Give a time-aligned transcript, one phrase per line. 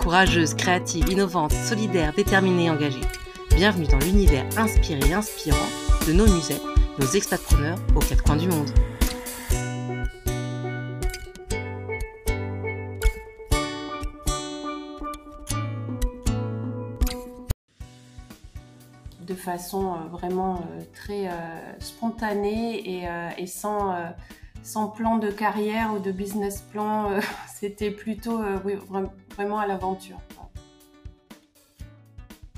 [0.00, 3.00] Courageuses, créatives, innovantes, solidaires, déterminées et engagées.
[3.54, 5.58] Bienvenue dans l'univers inspiré et inspirant
[6.06, 6.60] de nos musées,
[6.98, 8.70] nos expatpreneurs aux quatre coins du monde.
[19.30, 21.32] de façon euh, vraiment euh, très euh,
[21.78, 23.04] spontanée
[23.38, 23.94] et, sans,
[24.62, 27.20] sans plan de carrière ou de business plan.
[27.48, 28.40] C'était plutôt
[29.34, 30.18] vraiment à l'aventure.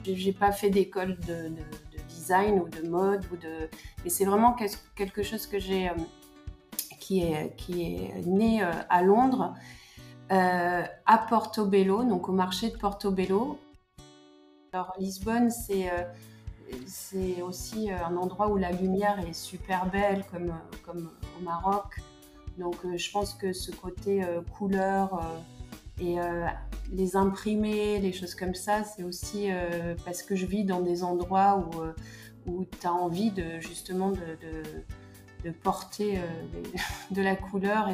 [0.04, 1.52] J'ai pas fait d'école de,
[2.08, 3.68] design ou de mode ou de,
[4.02, 4.56] mais c'est vraiment
[4.96, 5.90] quelque chose que j'ai
[6.98, 9.54] qui est qui est né à Londres,
[10.28, 13.60] à Portobello, donc au marché de Portobello.
[14.72, 15.88] Alors Lisbonne, c'est
[16.86, 21.10] c'est aussi euh, un endroit où la lumière est super belle, comme, comme
[21.42, 22.00] Maroc.
[22.58, 25.22] Donc euh, je pense que ce côté euh, couleur
[26.00, 26.16] et
[26.92, 29.50] les imprimer, les choses comme ça, c'est aussi
[30.04, 31.64] parce que je vis dans des endroits
[32.46, 34.36] où, où tu as envie de, justement de,
[35.44, 36.18] de, porter
[37.12, 37.90] de la couleur.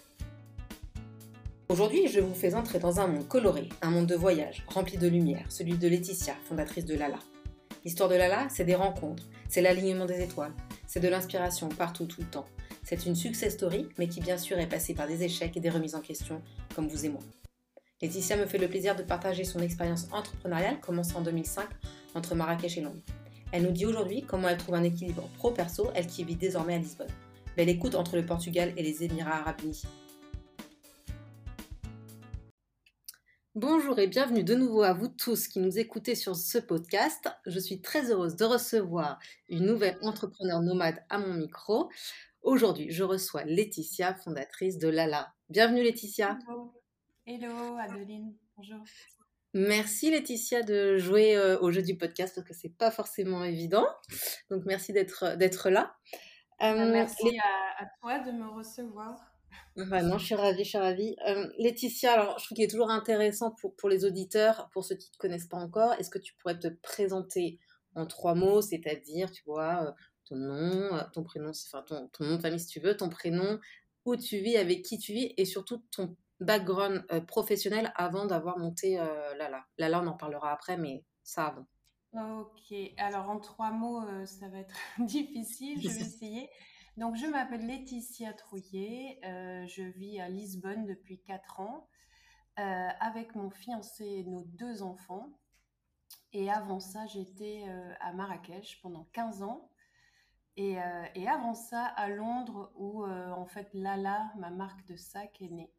[1.69, 5.07] Aujourd'hui, je vous fais entrer dans un monde coloré, un monde de voyage, rempli de
[5.07, 7.19] lumière, celui de Laetitia, fondatrice de Lala.
[7.85, 10.53] L'histoire de Lala, c'est des rencontres, c'est l'alignement des étoiles,
[10.87, 12.47] c'est de l'inspiration partout, tout le temps.
[12.89, 15.69] C'est une success story, mais qui bien sûr est passée par des échecs et des
[15.69, 16.41] remises en question,
[16.75, 17.21] comme vous et moi.
[18.01, 21.69] Laetitia me fait le plaisir de partager son expérience entrepreneuriale commencée en 2005
[22.15, 23.03] entre Marrakech et Londres.
[23.53, 26.79] Elle nous dit aujourd'hui comment elle trouve un équilibre pro-perso, elle qui vit désormais à
[26.79, 27.11] Lisbonne.
[27.59, 29.83] Belle écoute entre le Portugal et les Émirats arabes unis.
[33.55, 37.29] Bonjour et bienvenue de nouveau à vous tous qui nous écoutez sur ce podcast.
[37.45, 39.19] Je suis très heureuse de recevoir
[39.49, 41.91] une nouvelle entrepreneur nomade à mon micro.
[42.43, 45.35] Aujourd'hui, je reçois Laetitia, fondatrice de Lala.
[45.51, 46.39] Bienvenue Laetitia.
[47.27, 48.35] Hello, Adeline.
[48.57, 48.79] Bonjour.
[49.55, 53.87] Merci Laetitia de jouer euh, au jeu du podcast parce que c'est pas forcément évident.
[54.51, 55.97] Donc merci d'être d'être là.
[56.63, 57.39] Euh, merci
[57.79, 59.17] à toi de me recevoir.
[59.77, 61.17] Vraiment, je suis ravie, je suis ravie.
[61.27, 64.97] Euh, Laetitia, alors je trouve qu'il est toujours intéressant pour, pour les auditeurs, pour ceux
[64.97, 67.59] qui ne te connaissent pas encore, est-ce que tu pourrais te présenter
[67.95, 69.93] en trois mots, c'est-à-dire, tu vois, euh,
[70.29, 73.09] ton nom, euh, ton prénom, enfin ton, ton, nom de famille si tu veux, ton
[73.09, 73.59] prénom,
[74.05, 78.95] où tu vis, avec qui tu vis, et surtout ton background professionnel avant d'avoir monté
[78.95, 79.67] Lala.
[79.77, 81.67] Lala, on en parlera après, mais ça avant.
[82.41, 86.49] Ok, alors en trois mots, ça va être difficile, je vais essayer.
[86.99, 89.21] Donc, je m'appelle Laetitia Trouillet.
[89.25, 91.89] Euh, je vis à Lisbonne depuis 4 ans
[92.59, 95.39] euh, avec mon fiancé et nos deux enfants.
[96.33, 99.71] Et avant ça, j'étais euh, à Marrakech pendant 15 ans.
[100.61, 100.77] Et,
[101.15, 105.73] et, avant ça, à Londres, où en fait Lala, ma marque de sac, est née.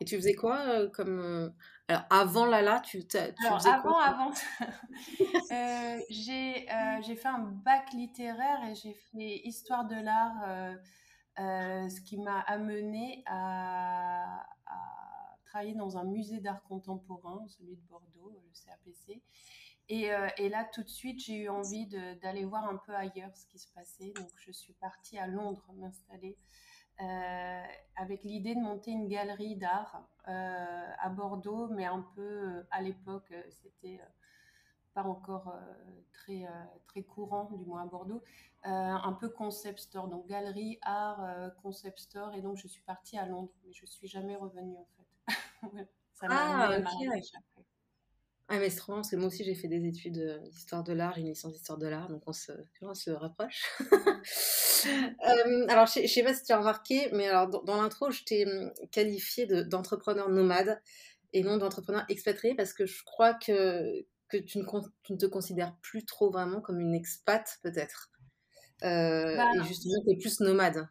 [0.00, 1.50] Et tu faisais quoi euh, comme euh,
[1.88, 4.30] alors avant Lala, tu, tu alors, faisais avant, avant,
[5.52, 6.66] euh, j'ai
[7.02, 10.78] j'ai fait un bac littéraire et j'ai fait histoire de l'art,
[11.36, 18.30] ce qui m'a amené à, à, travailler dans un musée d'art contemporain, celui de Bordeaux,
[18.30, 19.22] le CAPC.
[19.88, 21.86] Et, et là, tout de suite, j'ai eu envie
[22.20, 24.12] d'aller voir un peu ailleurs ce qui se passait.
[24.16, 26.36] Donc, je suis partie à Londres m'installer
[27.02, 27.64] euh,
[27.96, 32.80] avec l'idée de monter une galerie d'art euh, à Bordeaux, mais un peu euh, à
[32.80, 34.00] l'époque, c'était
[34.94, 35.54] pas encore
[36.14, 36.46] très,
[36.86, 38.22] très courant, du moins à Bordeaux,
[38.62, 41.20] un peu concept store, donc galerie, art,
[41.62, 44.86] concept store, et donc je suis partie à Londres, mais je suis jamais revenue en
[44.96, 45.28] fait.
[46.14, 47.55] Ça ah, ok.
[48.48, 51.18] Ah, mais c'est trop parce que moi aussi j'ai fait des études d'histoire de l'art,
[51.18, 52.52] une licence d'histoire de l'art, donc on se,
[52.82, 53.64] on se rapproche.
[54.86, 58.22] Euh, alors, je ne sais pas si tu as remarqué, mais alors dans, l'intro, je
[58.24, 60.80] t'ai hum, qualifié d'entrepreneur nomade
[61.32, 66.04] et non d'entrepreneur expatrié parce que je crois que, que tu, ne, te considères plus
[66.04, 68.10] trop vraiment comme une expat, peut-être.
[68.84, 70.88] Euh, bah, et justement, tu es plus nomade.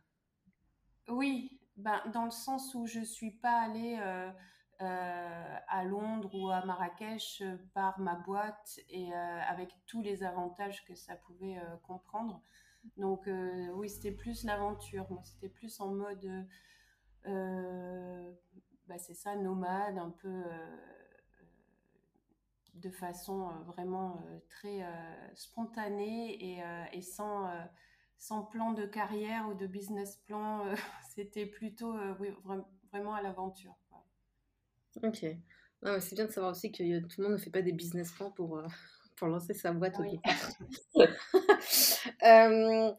[1.07, 4.29] Oui, ben, dans le sens où je ne suis pas allée euh,
[4.79, 7.43] à Londres ou à Marrakech
[7.73, 12.41] par ma boîte et avec tous les avantages que ça pouvait comprendre.
[12.97, 15.07] Donc euh, oui, c'était plus l'aventure.
[15.23, 16.47] C'était plus en mode,
[17.25, 18.33] euh,
[18.87, 20.77] bah, c'est ça, nomade, un peu euh,
[22.75, 24.85] de façon vraiment très
[25.33, 26.59] spontanée
[26.91, 27.49] et, sans,
[28.17, 30.65] sans plan de carrière ou de business plan.
[31.15, 31.95] C'était plutôt
[32.91, 33.75] vraiment à l'aventure.
[35.03, 35.25] Ok.
[35.99, 38.31] c'est bien de savoir aussi que tout le monde ne fait pas des business plans
[38.31, 38.61] pour,
[39.17, 40.51] pour lancer sa boîte au départ.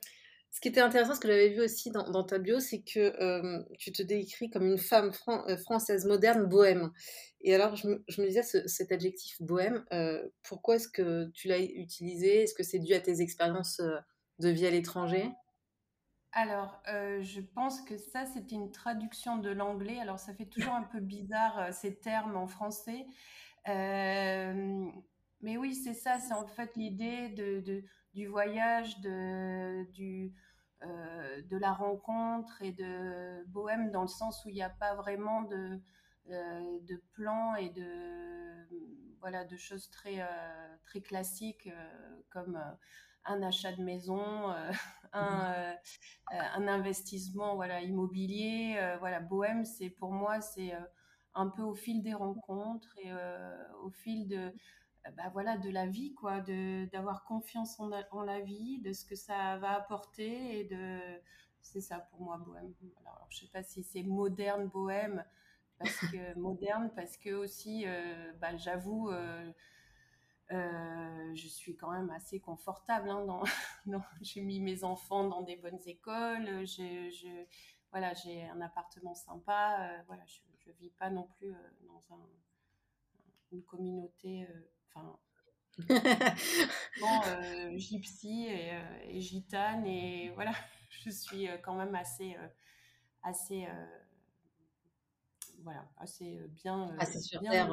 [0.56, 3.62] Ce qui était intéressant, ce que j'avais vu aussi dans, ta bio, c'est que euh,
[3.78, 6.92] tu te décris comme une femme euh, française moderne, bohème.
[7.42, 12.44] Et alors, je me, disais, cet adjectif bohème, euh, pourquoi est-ce que tu l'as utilisé?
[12.44, 13.82] Est-ce que c'est dû à tes expériences
[14.38, 15.28] de vie à l'étranger?
[16.38, 19.98] Alors, je pense que ça, c'est une traduction de l'anglais.
[20.00, 23.06] Alors, ça fait toujours un peu bizarre ces termes en français.
[23.66, 27.28] mais oui, c'est ça, c'est en fait l'idée
[28.14, 29.84] du voyage, de,
[30.82, 35.42] euh, la rencontre et de bohème dans le sens où il n'y a pas vraiment
[35.42, 35.80] de,
[36.30, 38.68] euh, de plan et de,
[39.20, 41.68] voilà, choses euh, très classiques
[42.30, 42.60] comme
[43.26, 44.20] un achat de maison,
[45.12, 45.78] un, mmh.
[46.30, 48.78] un, investissement voilà, immobilier.
[48.98, 50.72] voilà, bohème, c'est pour moi, c'est
[51.34, 53.12] un peu au fil des rencontres et
[53.82, 54.52] au fil de,
[55.16, 59.14] bah voilà, de la vie, quoi, d'avoir confiance en, en, la vie, de ce que
[59.14, 61.00] ça va apporter et de.
[61.60, 62.72] C'est ça pour moi, bohème.
[63.00, 65.24] Alors, je sais pas si c'est moderne, bohème,
[65.78, 69.10] parce que moderne, parce que aussi, euh, bah, j'avoue,
[70.52, 73.10] euh, euh, je suis quand même assez confortable.
[73.10, 73.24] Hein,
[73.86, 76.66] dans, j'ai mis mes enfants dans des bonnes écoles.
[76.66, 77.46] Je, je
[77.90, 80.02] voilà, j'ai un appartement sympa.
[80.06, 81.54] voilà, je, ne vis pas non plus
[81.86, 82.28] dans un,
[83.52, 84.46] une communauté
[84.88, 85.18] enfin,
[87.28, 90.52] euh, gypsy et, euh, et, gitane et voilà,
[91.04, 92.34] je suis euh, quand même assez,
[93.22, 93.66] assez,
[95.66, 96.96] voilà, assez bien.
[96.98, 97.70] assez sur terre.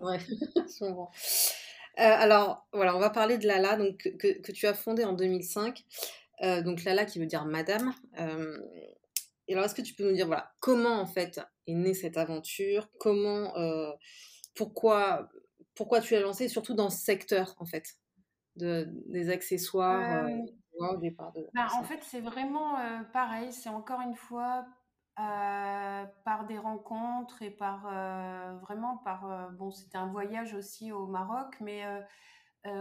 [0.00, 0.18] ouais,
[1.96, 5.84] alors voilà, on va parler de Lala, donc que, que tu as fondé en 2005.
[6.64, 7.92] donc Lala qui veut dire Madame.
[9.48, 12.16] et alors, est-ce que tu peux nous dire voilà comment en fait est née cette
[12.16, 12.88] aventure?
[12.98, 13.52] Comment,
[14.54, 15.28] pourquoi
[15.76, 17.94] pourquoi tu as lancé, surtout dans ce secteur, en fait,
[18.56, 20.30] de, des accessoires euh,
[20.80, 20.96] euh
[21.54, 23.52] ben, En fait, c'est vraiment euh, pareil.
[23.52, 24.66] C'est encore une fois
[25.18, 27.82] euh, par des rencontres et par
[28.60, 29.50] vraiment par.
[29.52, 31.84] bon, c'était un voyage aussi au Maroc, mais.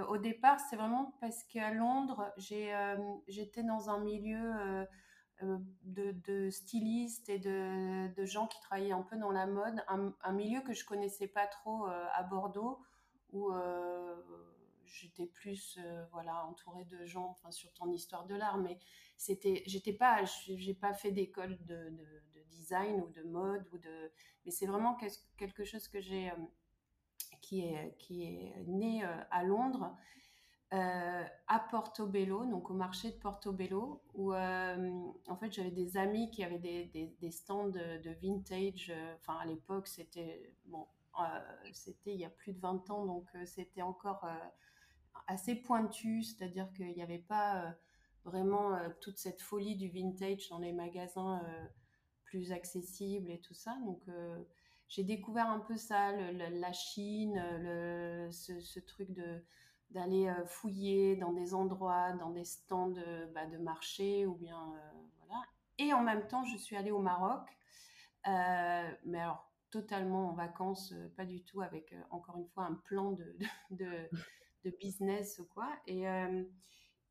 [0.10, 4.88] au départ, c'est vraiment parce qu'à Londres, j'étais dans un milieu
[5.42, 10.32] de, de, stylistes et de, de, gens qui travaillaient un peu dans la mode, un,
[10.32, 12.80] milieu que je connaissais pas trop euh, à Bordeaux,
[13.32, 14.16] où euh,
[14.86, 18.80] j'étais plus euh, voilà entourée de gens, enfin surtout en histoire de l'art, mais
[19.18, 24.12] c'était, j'étais pas, j'ai pas fait d'école de, de, design ou de mode ou de,
[24.46, 24.98] mais c'est vraiment
[25.38, 26.32] quelque chose que j'ai
[27.42, 29.96] qui est qui est né à Londres
[30.74, 36.32] euh, à Portobello, donc au marché de Portobello, où euh, en fait j'avais des amis
[36.32, 38.92] qui avaient des, des, stands de, vintage.
[38.94, 40.88] Euh, enfin, à l'époque, c'était bon,
[41.72, 44.28] c'était il y a plus de 20 ans, donc c'était encore
[45.28, 47.74] assez pointu, c'est-à-dire qu'il n'y avait pas
[48.24, 51.42] vraiment toute cette folie du vintage dans les magasins
[52.24, 53.78] plus accessibles et tout ça.
[53.86, 54.02] Donc
[54.88, 57.36] j'ai découvert un peu ça, la Chine,
[58.32, 59.44] ce, truc de
[59.92, 64.92] d'aller euh, fouiller dans des endroits, dans des stands de, bah, marché ou bien euh,
[65.20, 65.42] voilà.
[65.78, 67.48] Et en même temps, je suis allée au Maroc,
[68.28, 73.18] euh, mais alors totalement en vacances, pas du tout avec encore une fois un plan
[73.72, 74.10] de
[74.70, 75.70] business ou quoi.
[75.88, 76.04] Et,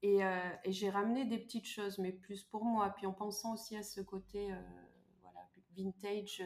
[0.03, 0.19] et,
[0.65, 2.91] et j'ai ramené des petites choses, mais plus pour moi.
[2.91, 4.49] Puis en pensant aussi à ce côté
[5.23, 6.43] voilà, vintage,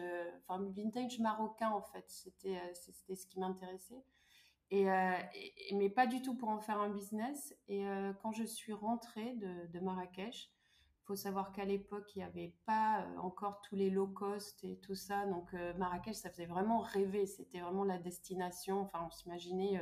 [0.47, 4.05] enfin vintage marocain en fait, c'était c'était ce qui m'intéressait.
[4.73, 7.55] Euh, et, mais pas du tout pour en faire un business.
[7.69, 10.51] Et euh, quand je suis rentrée de, de Marrakech,
[11.05, 14.77] faut savoir qu'à l'époque, il n'y avait pas euh, encore tous les low cost et
[14.81, 15.25] tout ça.
[15.27, 17.27] Donc Marrakech, ça faisait vraiment rêver.
[17.27, 18.81] C'était vraiment la destination.
[18.81, 19.81] Enfin, on s'imaginait,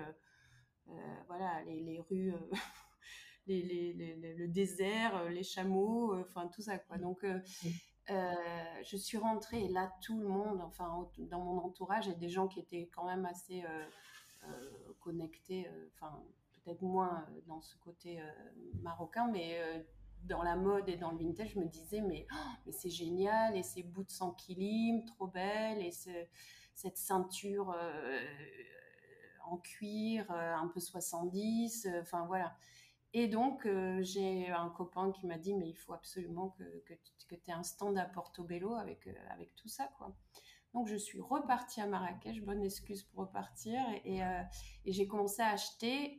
[1.26, 2.32] voilà, les, les rues,
[3.46, 6.98] les, les, le désert, les chameaux, enfin tout ça quoi.
[6.98, 7.24] Donc
[8.08, 12.18] je suis rentrée et là, tout le monde, enfin, dans mon entourage, il y a
[12.18, 13.64] des gens qui étaient quand même assez
[14.48, 16.20] euh, connecté, euh, enfin
[16.52, 18.20] peut-être moins euh, dans ce côté
[18.82, 19.86] marocain, mais
[20.24, 23.56] dans la mode et dans le vintage, je me disais, mais, oh, mais c'est génial,
[23.56, 27.74] et ces bouts sans kilim, trop belles, et cette ceinture
[29.46, 32.56] en cuir, un peu 70, enfin voilà.
[33.12, 33.66] Et donc,
[34.00, 36.94] j'ai un copain qui m'a dit, mais il faut absolument que, que,
[37.34, 40.14] tu aies un stand à Portobello avec, avec tout ça, quoi.
[40.74, 44.20] Donc je suis repartie à Marrakech, bonne excuse pour repartir, et,
[44.84, 46.18] j'ai commencé à acheter,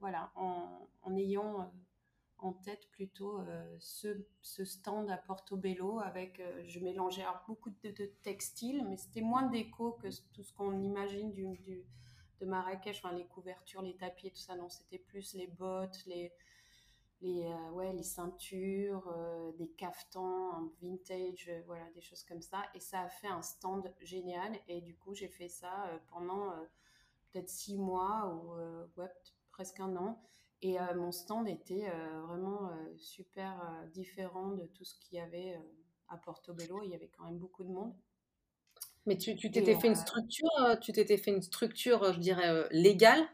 [0.00, 1.72] voilà, en, ayant
[2.38, 3.40] en tête plutôt
[3.80, 4.24] ce,
[4.64, 10.42] stand à Portobello avec, je mélangeais beaucoup de, textiles, mais c'était moins déco que tout
[10.42, 11.84] ce qu'on imagine du,
[12.40, 16.32] de Marrakech, enfin les couvertures, les tapis, tout ça, non, c'était plus les bottes, les,
[17.20, 22.62] les, euh, ouais, les ceintures, euh, des cafetans, vintage, euh, voilà, des choses comme ça.
[22.74, 24.58] Et ça a fait un stand génial.
[24.68, 26.52] Et du coup, j'ai fait ça pendant
[27.32, 28.54] peut-être six mois ou
[29.00, 29.12] ouais,
[29.50, 30.22] presque un an.
[30.62, 31.88] Et mon stand était
[32.26, 33.54] vraiment super
[33.92, 35.56] différent de tout ce qu'il y avait
[36.08, 36.82] à Portobello.
[36.82, 37.94] Il y avait quand même beaucoup de monde.
[39.06, 40.50] Mais tu t'étais fait une structure,
[40.80, 43.28] tu t'étais fait une structure, je dirais, légale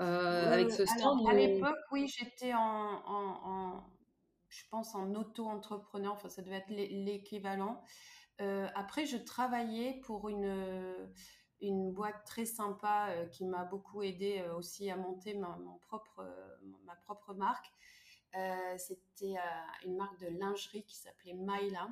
[0.00, 3.82] euh, avec ce stand À l'époque, oui, j'étais en,
[4.48, 6.12] je pense, en auto-entrepreneur.
[6.12, 7.82] Enfin, ça devait être l'équivalent.
[8.40, 10.94] Euh, après, je travaillais pour une,
[11.60, 16.24] une boîte très sympa euh, qui m'a beaucoup aidé aussi à monter ma, mon propre,
[16.84, 17.72] ma propre marque.
[18.76, 19.36] C'était
[19.84, 21.88] une marque de lingerie qui s'appelait Myla.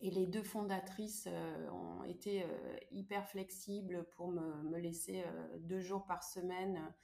[0.00, 5.58] Et les deux fondatrices euh, ont été euh, hyper flexibles pour me, me laisser euh,
[5.58, 6.94] deux jours par semaine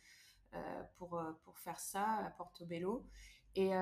[0.99, 3.05] pour, pour faire ça à Portobello.
[3.57, 3.73] Et,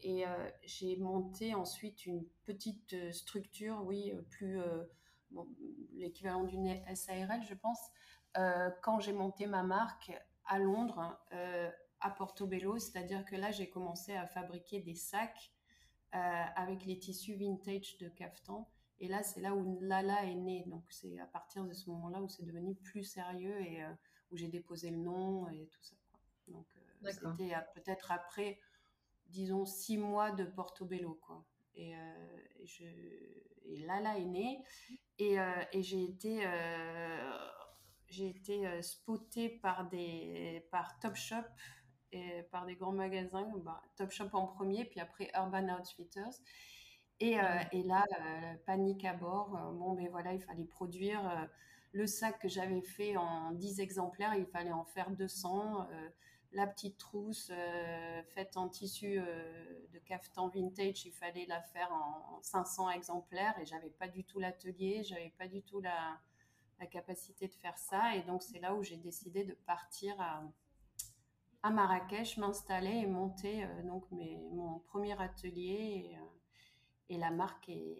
[0.00, 0.24] et
[0.64, 4.58] j'ai monté ensuite une petite structure, oui, plus
[5.92, 7.80] l'équivalent d'une SARL, je pense,
[8.82, 10.12] quand j'ai monté ma marque
[10.44, 11.18] à Londres,
[12.00, 12.78] à Portobello.
[12.78, 15.52] C'est-à-dire que là, j'ai commencé à fabriquer des sacs
[16.14, 18.68] euh, avec les tissus vintage de caftan.
[19.00, 20.64] Et là, c'est là où Lala est née.
[20.66, 23.92] Donc, c'est à partir de ce moment-là où c'est devenu plus sérieux et euh,
[24.30, 25.96] où j'ai déposé le nom et tout ça.
[26.48, 28.58] Donc, euh, c'était peut-être après,
[29.26, 31.18] disons, six mois de Portobello.
[31.22, 31.44] Quoi.
[31.78, 31.94] Et,
[32.64, 32.84] je,
[33.64, 34.62] et Lala est née.
[35.18, 35.36] Et,
[35.72, 36.44] et j'ai été,
[38.08, 41.46] j'ai été spotée par, des, par Topshop
[42.12, 46.42] et par des grands magasins, bah, Topshop en premier, puis après Urban Outfitters.
[47.20, 47.42] Et, euh,
[47.72, 49.56] et là, euh, panique à bord.
[49.56, 51.48] Euh, bon, ben voilà, il fallait produire
[51.92, 55.86] le sac que j'avais fait en 10 exemplaires, il fallait en faire 200.
[56.52, 57.52] La petite trousse
[58.34, 63.90] faite en tissu de caftan vintage, il fallait la faire en 500 exemplaires et j'avais
[63.90, 66.18] pas du tout l'atelier, j'avais pas du tout la,
[66.80, 68.16] la capacité de faire ça.
[68.16, 70.42] Et donc, c'est là où j'ai décidé de partir à
[71.62, 76.12] à Marrakech, m'installer et monter euh, donc mes, mon premier atelier.
[77.10, 77.98] Et, euh, la marque est,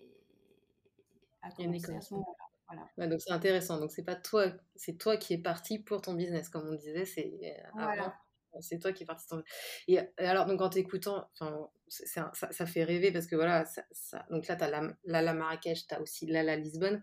[1.43, 2.45] a commencé à ce moment-là.
[2.97, 3.11] Voilà.
[3.11, 3.81] donc c'est intéressant.
[3.81, 7.07] Donc c'est pas toi, c'est toi qui es parti pour ton business, comme on disait.
[7.07, 7.33] C'est
[7.75, 8.09] euh,
[8.61, 9.27] c'est toi qui es parti.
[9.89, 11.31] Et, alors donc en t'écoutant,
[11.89, 13.65] ça, ça, fait rêver parce que voilà,
[14.31, 17.03] donc là tu as la, la, Marrakech, tu as aussi la, la Lisbonne.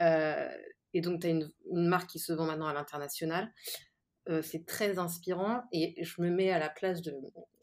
[0.00, 3.52] et donc tu as une, une, marque qui se vend maintenant à l'international.
[4.28, 7.14] Euh, c'est très inspirant et je me mets à la place de,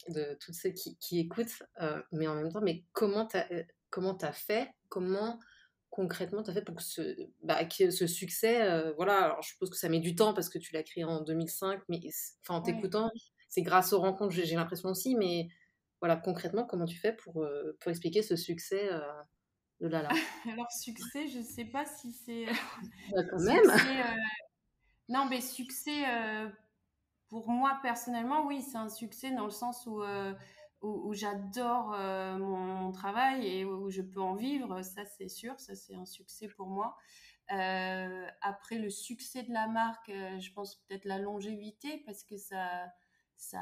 [0.08, 3.50] de toutes ceux qui, qui écoutent, euh, mais en même temps, mais comment tu as,
[3.52, 4.68] euh, as fait?
[4.88, 5.38] Comment
[5.98, 9.68] concrètement tu as fait pour que ce, bah, que ce succès, voilà, alors je suppose
[9.68, 12.00] que ça met du temps parce que tu l'as créé en 2005, mais
[12.42, 13.10] enfin, en t'écoutant,
[13.48, 15.48] c'est grâce aux rencontres, j'ai l'impression aussi, mais
[16.00, 17.44] voilà, concrètement, comment tu fais pour,
[17.80, 18.88] pour expliquer ce succès
[19.80, 20.08] de Lala
[20.52, 22.46] Alors, succès, je sais pas si c'est.
[23.12, 23.62] Bah, quand même.
[25.08, 26.48] non, mais succès, euh,
[27.28, 30.02] pour moi personnellement, oui, c'est un succès dans le sens où,
[30.82, 35.58] euh, où, j'adore euh, mon, travail et où je peux en vivre, ça c'est sûr,
[35.58, 36.96] ça c'est un succès pour moi.
[37.48, 42.92] après le succès de la marque, je pense peut-être la longévité parce que ça,
[43.36, 43.60] ça,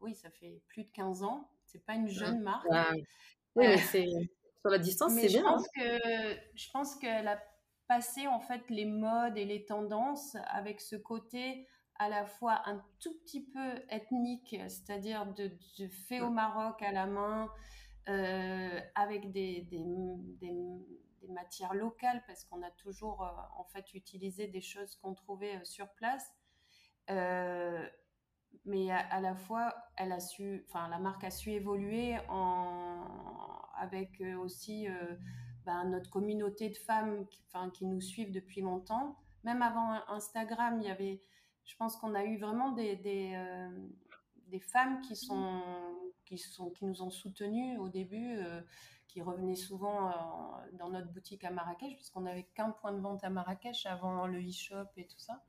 [0.00, 1.50] oui, ça fait plus de 15 ans.
[1.64, 2.68] C'est pas une jeune marque.
[3.90, 4.06] C'est
[4.60, 5.46] sur la distance, c'est bien.
[5.46, 5.54] Hein.
[5.54, 7.40] Pense que, je pense qu'elle a
[7.90, 11.66] passer en fait les modes et les tendances avec ce côté
[12.00, 15.50] à la fois un tout petit peu ethnique, c'est-à-dire de,
[16.08, 17.52] fait au Maroc à la main,
[18.08, 19.84] euh, avec des, des,
[20.40, 25.58] des, matières locales, parce qu'on a toujours euh, en fait utilisé des choses qu'on trouvait
[25.58, 26.26] euh, sur place.
[28.64, 33.04] mais à, la fois, elle a su, enfin, la marque a su évoluer en,
[33.76, 34.88] avec aussi
[35.66, 37.42] ben, notre communauté de femmes qui,
[37.74, 39.18] qui nous suivent depuis longtemps.
[39.44, 41.22] Même avant Instagram, il y avait,
[41.70, 43.70] je pense qu'on a eu vraiment des, des, euh,
[44.48, 45.62] des, femmes qui, sont,
[46.24, 48.60] qui, sont, qui nous ont soutenues au début, euh,
[49.06, 50.12] qui revenaient souvent euh,
[50.72, 54.40] dans notre boutique à Marrakech, puisqu'on n'avait qu'un point de vente à Marrakech avant le
[54.40, 55.44] e-shop et tout ça.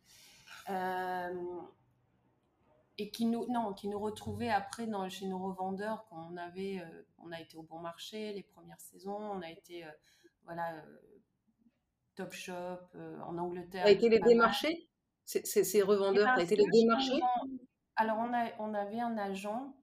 [2.99, 6.83] et qui nous, non, qui nous retrouvait après dans, chez nos revendeurs quand on avait,
[7.17, 9.85] on a été au bon marché les premières saisons, on a été,
[10.43, 10.83] voilà,
[12.13, 12.77] Top Shop
[13.25, 13.87] en Angleterre.
[13.87, 14.90] A été les démarchés?
[15.25, 17.19] Ces revendeurs, a été les démarchés
[17.95, 19.73] Alors on, a, on avait un agent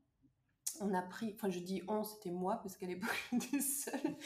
[0.81, 4.17] on a pris, enfin je dis on, c'était moi parce qu'à l'époque j'étais seule.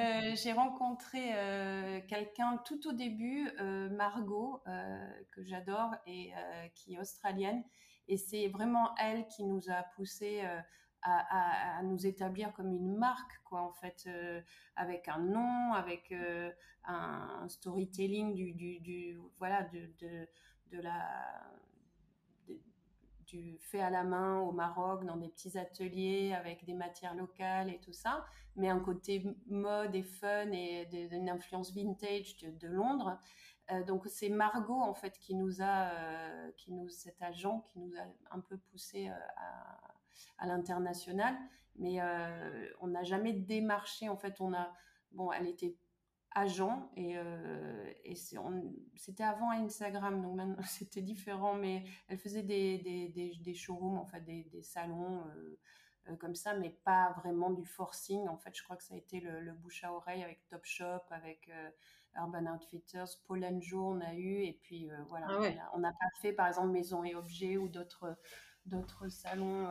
[0.00, 4.62] Euh, j'ai rencontré euh, quelqu'un tout au début, euh, Margot,
[5.30, 6.32] que j'adore et
[6.74, 7.62] qui est australienne.
[8.08, 10.42] Et c'est vraiment elle qui nous a poussé
[11.02, 14.08] à, nous établir comme une marque, quoi, en fait,
[14.76, 16.14] avec un nom, avec
[16.84, 20.28] un storytelling du, du, voilà, de, de
[20.78, 21.52] la
[23.58, 27.78] fait à la main au Maroc, dans des petits ateliers avec des matières locales et
[27.80, 28.26] tout ça,
[28.56, 33.18] mais un côté mode et fun et d'une influence vintage de, Londres.
[33.70, 37.78] Euh, donc c'est Margot en fait qui nous a, euh, qui nous, cet agent qui
[37.78, 39.78] nous a un peu poussé euh, à,
[40.38, 41.34] à l'international,
[41.76, 42.00] mais
[42.82, 44.10] on n'a jamais démarché.
[44.10, 44.70] En fait, on a,
[45.12, 45.74] bon, elle était
[46.34, 52.78] agent et, euh, et c'était avant Instagram donc maintenant c'était différent mais elle faisait des,
[52.78, 55.58] des, des, showrooms en fait des, des salons euh,
[56.08, 58.28] euh, comme ça mais pas vraiment du forcing.
[58.28, 61.50] En fait je crois que ça a été le, bouche à oreille avec Topshop avec
[62.16, 66.32] Urban Outfitters Paul Joe on a eu et puis voilà ah on n'a pas fait
[66.32, 68.16] par exemple Maison et Objets ou d'autres
[68.66, 69.70] d'autres salons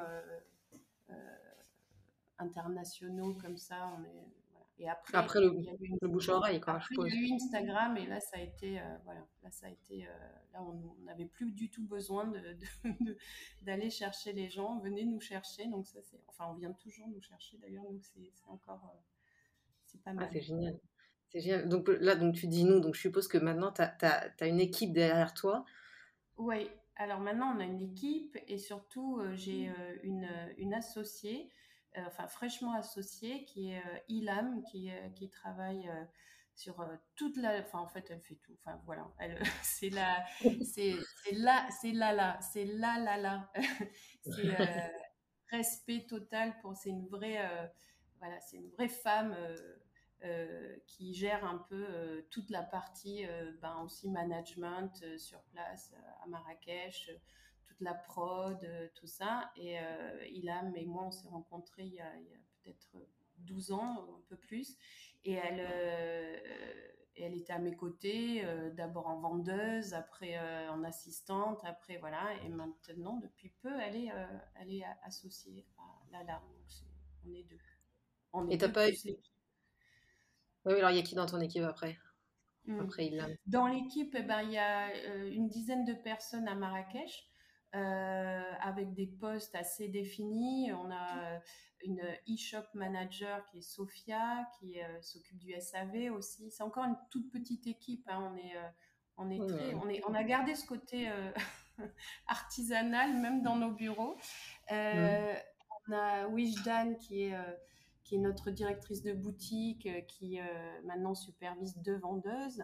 [2.41, 3.91] internationaux comme ça.
[3.97, 4.40] On est
[4.77, 5.55] et après, après le,
[6.01, 8.41] le bouche à oreille, quoi, après, Il y a eu Instagram et là, ça a
[8.41, 10.11] été, euh, voilà, là, ça a été, euh,
[10.53, 12.55] là, on n'avait plus du tout besoin d'aller
[13.63, 14.79] de, de, chercher les gens.
[14.79, 15.67] Venez nous chercher.
[15.67, 17.83] Donc ça, c'est, enfin, on vient toujours nous chercher d'ailleurs.
[17.83, 18.99] Donc c'est encore, euh,
[19.85, 20.29] c'est pas ah, mal.
[20.33, 20.79] c'est génial.
[21.29, 21.69] C'est génial.
[21.69, 22.79] Donc là, donc tu dis nous.
[22.79, 23.95] Donc je suppose que maintenant, tu as,
[24.39, 25.63] as, une équipe derrière toi.
[26.37, 26.69] Oui.
[26.95, 29.75] Alors maintenant, on a une équipe et surtout, j'ai mmh.
[30.03, 31.49] une, une associée
[31.97, 35.89] enfin fraîchement associée, qui est euh, Ilam, qui, euh, qui travaille
[36.53, 38.53] sur toute la enfin en fait elle fait tout.
[38.59, 39.07] Enfin voilà.
[39.63, 40.25] C'est la
[40.63, 40.95] c'est
[41.33, 43.51] là c'est là là c'est là là là
[44.23, 44.55] c'est
[45.49, 47.39] respect total pour c'est une vraie
[48.19, 49.35] voilà c'est une vraie femme
[50.87, 53.25] qui gère un peu toute la partie
[53.61, 57.09] ben aussi management sur place à Marrakech
[57.81, 59.51] toute la prod, euh, tout ça.
[59.55, 62.11] Et euh, Ilham et moi, on s'est rencontrés il y a,
[62.63, 62.95] peut-être
[63.39, 64.77] 12 ans, un peu plus.
[65.25, 66.37] Et elle, euh,
[67.15, 70.37] elle était à mes côtés, d'abord en vendeuse, après
[70.69, 72.33] en assistante, après voilà.
[72.43, 74.09] Et maintenant, depuis peu, elle est,
[74.59, 76.41] elle est associée à Lala.
[76.47, 76.87] Donc
[77.25, 77.59] on est deux.
[78.33, 78.95] On est et t'as pas eu...
[80.65, 81.97] Oui, alors il y a qui dans ton équipe après?
[82.65, 82.79] Hmm.
[82.79, 83.11] Après,
[83.47, 87.30] Dans l'équipe, eh ben, il y a une dizaine de personnes à Marrakech.
[87.73, 90.73] Euh, avec des postes assez définis.
[90.73, 91.39] On a
[91.85, 96.51] une e-shop manager qui est Sophia, qui euh, s'occupe du SAV aussi.
[96.51, 98.03] C'est encore une toute petite équipe.
[98.09, 98.29] Hein.
[98.29, 98.69] On est, euh,
[99.15, 101.09] on est très, on est, on a gardé ce côté
[102.27, 104.17] artisanal même dans nos bureaux.
[104.69, 107.37] On a Wijdan qui est
[108.03, 110.39] qui est notre directrice de boutique, qui
[110.83, 112.63] maintenant supervise deux vendeuses.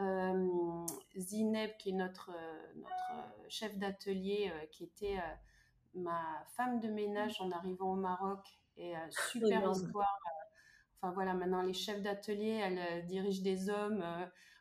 [0.00, 0.86] Euh,
[1.16, 2.30] Zineb, qui est notre,
[2.76, 5.34] notre chef d'atelier, euh, qui était euh,
[5.94, 8.40] ma femme de ménage en arrivant au Maroc,
[8.76, 10.18] et super histoire.
[10.96, 14.02] Enfin voilà, maintenant les chefs d'atelier, elle dirige des hommes,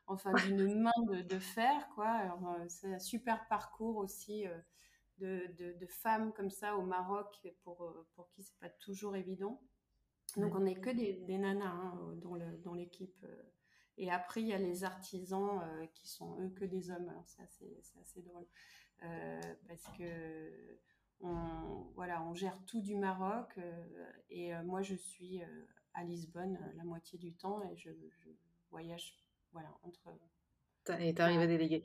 [0.08, 2.38] enfin d'une main de, fer, quoi.
[2.68, 4.46] c'est un super parcours aussi
[5.20, 9.62] de, de, femmes comme ça au Maroc pour, pour qui c'est pas toujours évident.
[10.36, 11.98] Donc on n'est que des, des nanas hein,
[12.64, 13.26] dans l'équipe.
[14.00, 17.10] Et après, il y a les artisans euh, qui sont eux que des hommes.
[17.10, 18.46] Alors, c'est assez, drôle.
[19.04, 20.80] Euh, parce que
[21.20, 23.50] on, voilà, on gère tout du Maroc.
[23.58, 23.84] Euh,
[24.30, 25.42] et moi, je suis
[25.94, 27.90] à Lisbonne la moitié du temps et je,
[28.72, 29.20] voyage
[29.52, 30.18] voilà, entre.
[30.98, 31.84] Et tu arrives à déléguer.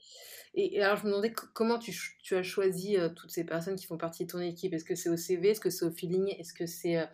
[0.54, 3.98] Et, alors, je me demandais comment tu, tu as choisi toutes ces personnes qui font
[3.98, 4.72] partie de ton équipe?
[4.72, 6.28] Est-ce que c'est au CV Est-ce que c'est au feeling?
[6.38, 7.08] Est-ce que c'est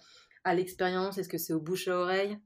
[0.45, 1.17] à l'expérience?
[1.17, 2.39] Est-ce que c'est au bouche à oreille?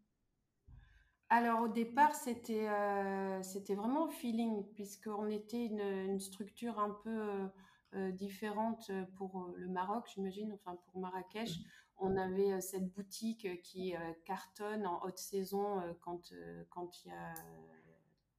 [1.30, 7.10] Alors au départ, c'était euh, c'était vraiment feeling, puisqu'on était une, une, structure un peu
[7.10, 7.46] euh,
[7.94, 11.50] euh, différente pour le Maroc, j'imagine, enfin pour Marrakech.
[11.96, 16.32] On avait cette boutique qui cartonne en haute saison quand
[16.70, 17.34] quand il y a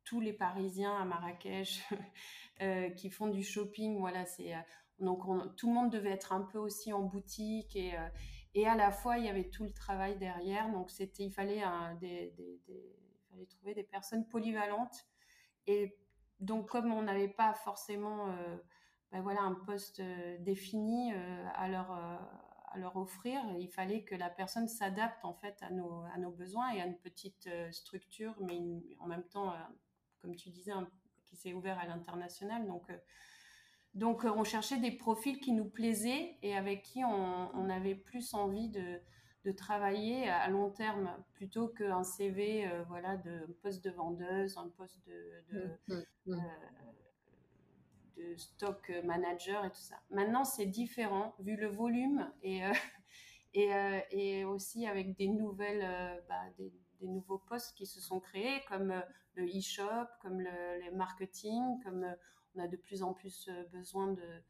[0.04, 1.82] tous les Parisiens à Marrakech
[2.98, 3.98] qui font du shopping.
[3.98, 4.54] Voilà, c'est
[5.00, 5.22] donc
[5.56, 7.94] tout le monde devait être un peu aussi en boutique et,
[8.56, 10.72] et à la fois, il y avait tout le travail derrière.
[10.72, 11.62] Donc, c'était, il fallait,
[13.50, 15.06] trouver des personnes polyvalentes.
[15.68, 15.98] Et
[16.40, 18.58] donc, comme on n'avait pas forcément euh,
[19.12, 20.02] ben voilà, un poste
[20.40, 21.12] défini
[21.54, 23.42] à leur, à leur offrir.
[23.60, 26.86] Il fallait que la personne s'adapte en fait à nos, à nos besoins et à
[26.86, 28.60] une petite structure, mais
[29.00, 29.54] en même temps,
[30.20, 30.72] comme tu disais,
[31.26, 32.66] qui s'est ouvert à l'international.
[32.68, 32.90] Donc,
[33.96, 38.34] donc, on cherchait des profils qui nous plaisaient et avec qui on, on avait plus
[38.34, 39.00] envie de,
[39.46, 45.00] de travailler à long terme plutôt qu'un CV voilà de poste de vendeuse un poste
[45.06, 45.94] de, de, mmh,
[46.26, 46.42] mmh, mmh.
[48.18, 52.62] de, stock manager et tout ça maintenant c'est différent vu le volume et
[53.54, 53.72] et,
[54.10, 59.02] et, aussi avec des nouvelles bah, des, des, nouveaux postes qui se sont créés comme
[59.36, 62.04] le e-shop comme le, le, marketing comme
[62.56, 64.44] on a de plus en plus besoin de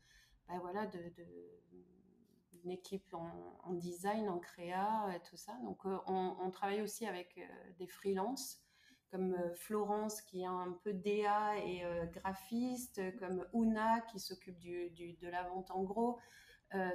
[0.48, 1.00] bah, voilà de,
[2.66, 5.54] une équipe en, design, en créa et tout ça.
[5.64, 7.42] Donc, euh, on, travaille aussi avec euh,
[7.78, 8.62] des freelances
[9.12, 14.90] comme euh, Florence qui est un peu DA et graphiste, comme Una qui s'occupe du,
[15.22, 16.20] de la vente en gros.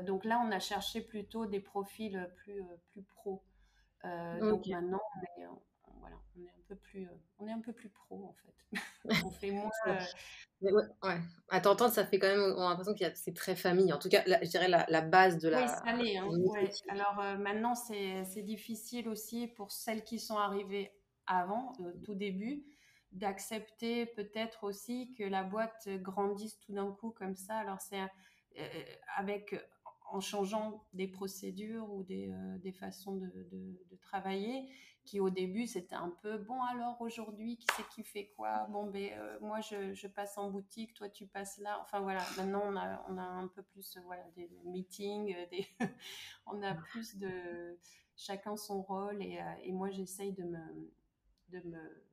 [0.02, 3.42] donc là, on a cherché plutôt des profils plus, plus pro.
[4.02, 5.46] Donc maintenant, on est,
[6.00, 7.08] voilà, on est un peu plus,
[7.38, 8.54] on est un peu plus pro en fait.
[9.26, 9.70] on fait moins,
[10.60, 11.20] ouais, ouais.
[11.48, 13.92] À t'entendre, ça fait quand même, on a l'impression que c'est très famille.
[13.92, 15.62] En tout cas, je dirais la, la, base de la.
[15.62, 16.16] Oui, ça l'est.
[16.16, 16.70] Hein, ouais.
[16.88, 20.92] Alors euh, maintenant, c'est difficile aussi pour celles qui sont arrivées
[21.26, 22.64] avant, au tout début,
[23.12, 27.56] d'accepter peut-être aussi que la boîte grandisse tout d'un coup comme ça.
[27.56, 28.64] Alors c'est euh,
[29.16, 29.54] avec
[30.10, 34.68] en changeant des procédures ou des, euh, des façons de, de, de, travailler
[35.04, 38.66] qui au début c'était un peu bon alors aujourd'hui qui c'est qui fait quoi?
[38.70, 42.22] Bon ben euh, moi je, passe en boutique toi tu passes là enfin voilà.
[42.36, 45.86] Maintenant on a on a un peu plus voilà des meetings euh,
[46.46, 47.78] on a plus de
[48.16, 50.92] chacun son rôle et, euh, et moi j'essaye de me
[51.48, 52.04] de me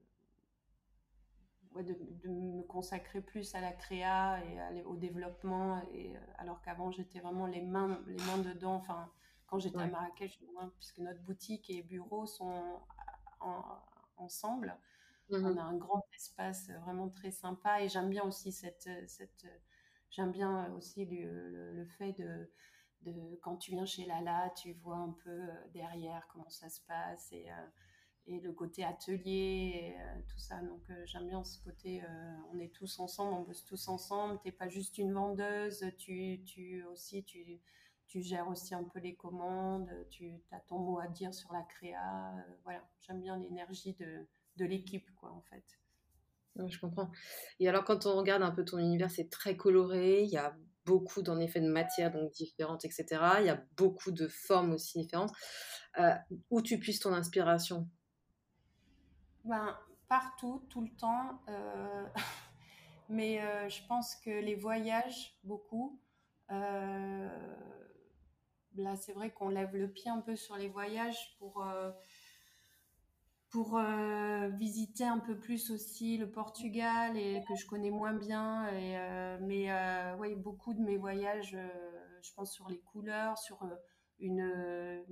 [1.84, 4.40] de, me consacrer plus à la créa
[4.74, 8.74] et au développement et alors qu'avant j'étais vraiment les mains les mains dedans.
[8.74, 9.12] Enfin
[9.48, 10.40] quand j'étais à Marrakech,
[10.78, 12.82] puisque notre boutique et bureau sont
[14.18, 14.78] ensemble.
[15.30, 19.46] Mmh On a un grand espace vraiment très sympa et j'aime bien aussi cette, cette
[20.10, 22.50] j'aime bien aussi le, le, fait de,
[23.02, 26.82] de, quand tu viens chez Lala, tu vois un peu euh, derrière comment ça se
[26.82, 27.68] passe et, euh,
[28.28, 30.62] et le côté atelier, et, euh, tout ça.
[30.62, 32.04] Donc j'aime bien ce côté,
[32.54, 34.40] on est tous ensemble, on bosse tous ensemble.
[34.44, 37.62] T'es pas juste une vendeuse, tu, tu aussi tu
[38.08, 41.62] tu gères aussi un peu les commandes, tu as ton mot à dire sur la
[41.64, 42.34] créa.
[42.36, 45.64] Euh, voilà, j'aime bien l'énergie de, de l'équipe, quoi, en fait.
[46.68, 47.12] je comprends.
[47.60, 50.24] Et alors, quand on regarde un peu ton univers, c'est très coloré.
[50.24, 53.06] Il y a beaucoup, en effet, de matières donc différentes, etc.
[53.40, 55.34] Il y a beaucoup de formes aussi différentes.
[56.00, 56.16] Euh,
[56.50, 57.90] où tu puisses ton inspiration?
[59.44, 61.42] Ben, Partout, tout le temps.
[61.50, 62.06] Euh,
[63.10, 66.00] mais je pense que les voyages, beaucoup.
[66.50, 67.28] Euh,
[68.78, 71.92] là, c'est vrai qu'on lève le pied un peu sur les voyages pour, euh,
[73.50, 78.68] pour euh, visiter un peu plus aussi le Portugal et que je connais moins bien.
[78.74, 79.70] Et, euh, mais
[80.20, 81.58] oui, beaucoup de mes voyages,
[82.22, 83.60] je pense sur les couleurs, sur
[84.20, 85.04] une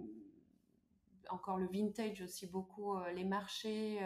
[1.30, 4.00] encore le vintage aussi beaucoup, les marchés,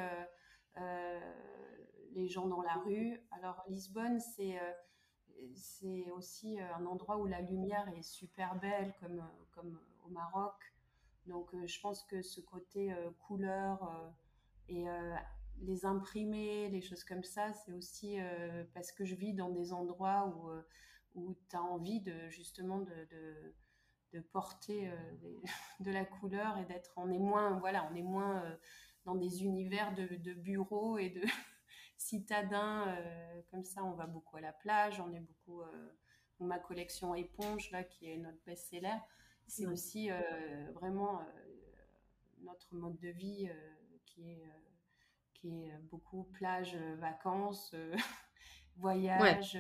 [2.13, 3.21] les gens dans la rue.
[3.31, 4.57] Alors Lisbonne, c'est
[5.55, 10.09] c'est aussi euh, un endroit où la lumière est super belle, comme, euh, comme au
[10.09, 10.55] Maroc.
[11.27, 14.11] Donc, euh, je pense que ce côté couleur
[14.67, 14.85] et
[15.61, 18.17] les imprimer, les choses comme ça, c'est aussi
[18.73, 23.07] parce que je vis dans des endroits où, où tu as envie de justement de,
[23.11, 23.53] de,
[24.13, 24.91] de porter
[25.81, 28.43] de la couleur et d'être, on est moins, voilà, on est moins
[29.05, 31.21] dans des univers de, de bureaux et de,
[31.99, 35.61] citadin, euh, comme ça, on va beaucoup à la plage, on est beaucoup.
[35.61, 35.89] Euh,
[36.39, 38.95] ma collection éponge, là, qui est notre best-seller,
[39.45, 41.21] c'est aussi euh, vraiment
[42.41, 43.49] notre mode de vie
[44.05, 44.43] qui est
[45.33, 47.75] qui est beaucoup plage, vacances,
[48.77, 49.57] voyage,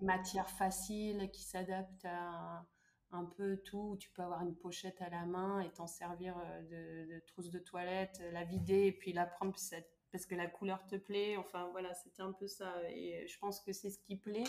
[0.00, 2.66] matière facile qui s'adapte à
[3.10, 3.98] un, peu tout.
[4.00, 6.34] Tu peux avoir une pochette à la main et t'en servir
[6.70, 10.46] de, de, trousse de toilette, la vider et puis la prendre cette parce que la
[10.46, 11.36] couleur te plaît.
[11.36, 12.72] Enfin, voilà, c'était un peu ça.
[12.88, 14.44] Et je pense que c'est ce qui plaît.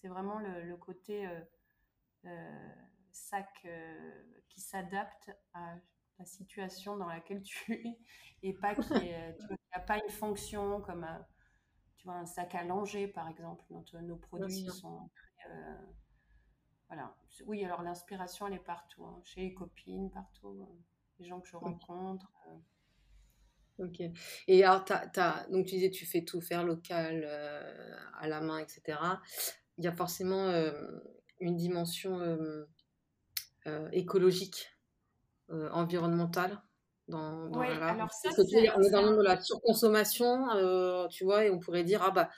[0.00, 1.40] C'est vraiment le, côté euh,
[2.26, 2.74] euh,
[3.10, 5.74] sac euh, qui s'adapte à
[6.20, 7.98] la situation dans laquelle tu es
[8.44, 9.10] et pas qui
[9.74, 11.04] n'a pas une fonction comme
[11.96, 13.64] tu vois, un sac à langer, par exemple.
[13.70, 15.10] Notre, nos produits sont
[16.86, 17.16] voilà.
[17.44, 19.04] Oui, alors l'inspiration, elle est partout.
[19.04, 19.20] Hein.
[19.24, 20.64] chez les copines, partout.
[21.18, 22.30] les gens que je rencontre.
[23.78, 24.00] Ok.
[24.48, 24.84] Et alors,
[25.50, 28.98] donc tu disais, tu fais tout faire local, euh, à la main, etc.
[29.76, 30.52] il y a forcément
[31.40, 32.20] une dimension
[33.92, 34.68] écologique,
[35.48, 36.60] environnementale.
[37.06, 41.50] Dans, dans alors ça, on est dans le monde de la surconsommation, tu vois, et
[41.50, 42.28] on pourrait dire, ah bah,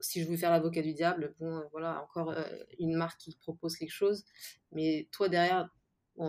[0.00, 2.34] si je veux faire l'avocat du diable, bon, voilà, encore
[2.78, 4.24] une marque qui propose quelque chose,
[4.72, 5.70] mais toi derrière,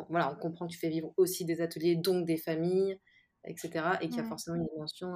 [0.10, 2.99] voilà, on comprend que tu fais vivre aussi des ateliers, donc des familles,
[3.45, 5.15] etc., et qu'il y a forcément une dimension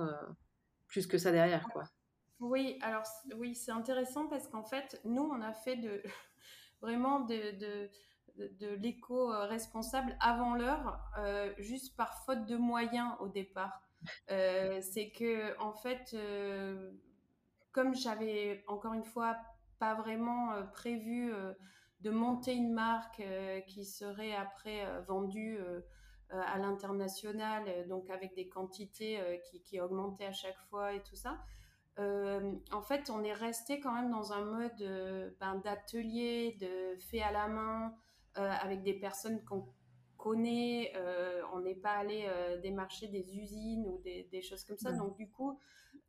[0.87, 1.83] plus que ça derrière, quoi.
[2.43, 3.03] Oui, alors
[3.37, 6.03] oui, c'est intéressant parce qu'en fait, nous, on a fait de
[6.81, 7.89] vraiment de, de,
[8.59, 13.81] de, l'éco-responsable avant l'heure, euh, juste par faute de moyens au départ.
[14.31, 16.91] Euh, c'est que, en fait, euh,
[17.71, 19.37] comme j'avais encore une fois
[19.79, 21.31] pas vraiment prévu
[22.01, 23.23] de monter une marque
[23.67, 25.57] qui serait après vendue
[26.33, 31.37] à l'international, donc avec des quantités qui, qui augmentaient à chaque fois et tout ça.
[31.99, 36.99] Euh, en fait, on est resté quand même dans un mode euh, ben, d'atelier, de
[36.99, 37.93] fait à la main,
[38.37, 39.67] euh, avec des personnes qu'on
[40.17, 40.93] connaît.
[41.53, 42.29] on n'est pas allé
[42.61, 44.93] démarcher des usines ou des, choses comme ça.
[44.93, 45.59] Donc, du coup,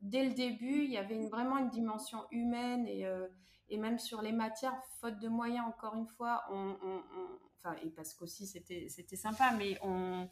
[0.00, 3.04] dès le début, il y avait une, vraiment une dimension humaine et,
[3.70, 6.76] et, même sur les matières, faute de moyens, encore une fois, on,
[7.82, 10.28] et parce qu'aussi c'était sympa, mais on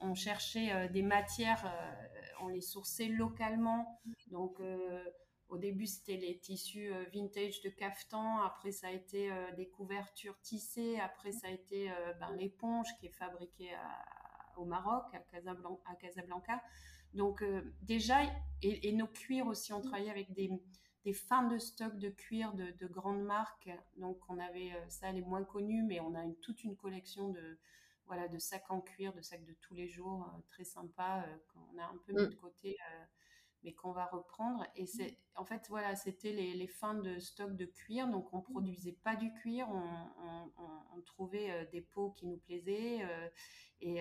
[0.00, 4.00] on cherchait euh, des matières, euh, on les sourçait localement.
[4.30, 5.04] Donc, euh,
[5.48, 8.42] au début, c'était les tissus vintage de caftan.
[8.42, 10.98] Après, ça a été des couvertures tissées.
[10.98, 13.70] Après, ça a été ben, l'éponge qui est fabriquée
[14.56, 16.60] au Maroc, à Casablanca.
[17.12, 17.44] Donc,
[17.82, 18.22] déjà,
[18.62, 20.50] et, nos cuirs aussi, on travaillait avec des,
[21.12, 23.70] fins de stock de cuir de, grandes marques.
[23.96, 27.58] Donc, on avait ça, les moins connus, mais on a toute une collection de,
[28.06, 31.36] voilà, de sacs en cuir, de sacs de tous les jours, euh, très sympa, euh,
[31.52, 32.30] qu'on a un peu mis mm.
[32.30, 33.04] de côté, euh,
[33.62, 34.66] mais qu'on va reprendre.
[34.76, 38.92] Et c'est, en fait, voilà, c'était les, fins de stock de cuir, donc on produisait
[38.92, 43.00] pas du cuir, on, trouvait des peaux qui nous plaisaient
[43.80, 44.00] et,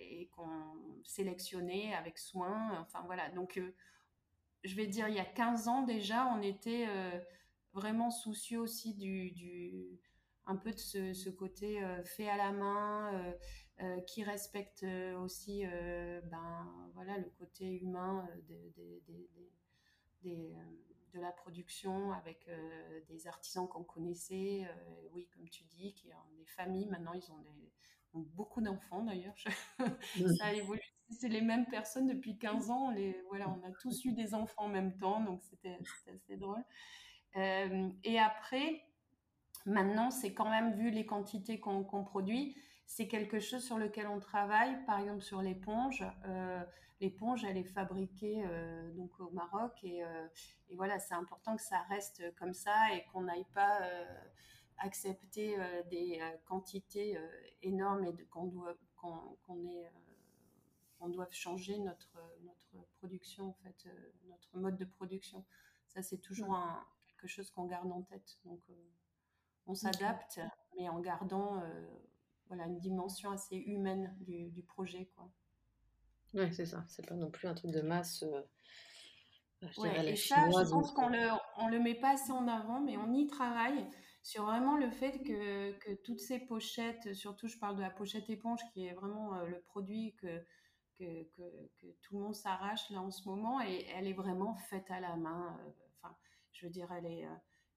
[0.00, 2.78] et qu'on sélectionnait avec soin.
[2.80, 3.60] Enfin voilà, donc
[4.64, 6.86] je vais dire, il y a 15 ans déjà, on était
[7.72, 10.00] vraiment soucieux aussi du,
[10.46, 13.32] un peu de ce, côté euh, fait à la main, euh,
[13.82, 14.84] euh, qui respecte
[15.22, 18.28] aussi ben, voilà, le côté humain
[20.22, 22.50] de la production avec
[23.08, 24.68] des artisans qu'on connaissait,
[25.12, 26.88] oui, comme tu dis, qui ont des familles.
[26.88, 27.72] Maintenant, ils ont, des,
[28.14, 29.34] beaucoup d'enfants d'ailleurs.
[30.38, 30.82] Ça a évolué.
[31.10, 32.90] C'est les mêmes personnes depuis 15 ans.
[32.90, 36.62] Les, voilà, on a tous eu des enfants en même temps, donc c'était assez drôle.
[37.34, 38.84] et après,
[39.66, 44.18] Maintenant, c'est quand même, vu les quantités qu'on produit, c'est quelque chose sur lequel on
[44.18, 44.84] travaille.
[44.86, 46.04] Par exemple, sur l'éponge.
[46.24, 46.62] Euh,
[47.00, 49.72] l'éponge, elle est fabriquée euh, donc au Maroc.
[49.84, 50.26] Euh,
[50.70, 53.80] et, voilà, c'est important que ça reste comme ça et qu'on n'aille pas
[54.80, 55.56] accepter
[55.90, 57.16] des quantités
[57.62, 63.88] énormes et qu'on doit, qu'on doive changer notre, notre production, en fait,
[64.28, 65.44] notre mode de production.
[65.86, 66.58] Ça, c'est toujours
[67.06, 68.38] quelque chose qu'on garde en tête.
[68.44, 68.60] Donc,
[69.70, 70.40] on s'adapte,
[70.76, 71.86] mais en gardant euh,
[72.48, 75.10] voilà, une dimension assez humaine du, projet.
[75.14, 75.30] Quoi.
[76.34, 76.84] Oui, c'est ça.
[76.88, 78.24] C'est pas non plus un truc de masse.
[78.24, 78.42] Euh,
[79.86, 83.12] et ça, je pense qu'on le, on le met pas assez en avant, mais on
[83.12, 83.86] y travaille
[84.22, 88.28] sur vraiment le fait que, que, toutes ces pochettes, surtout je parle de la pochette
[88.28, 90.44] éponge qui est vraiment euh, le produit que,
[90.98, 91.22] que,
[91.80, 95.00] que, tout le monde s'arrache là en ce moment et elle est vraiment faite à
[95.00, 95.58] la main.
[95.96, 96.14] Enfin,
[96.52, 97.26] je veux dire, elle est,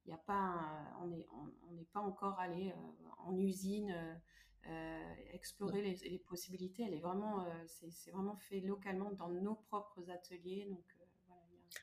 [0.06, 0.60] il y a pas
[1.02, 3.96] on n'est on, n'est pas encore allé euh, en usine
[4.68, 6.84] euh, explorer les, possibilités.
[6.88, 10.68] Elle est vraiment, euh, c'est vraiment fait localement dans nos propres ateliers.
[10.70, 10.86] Donc,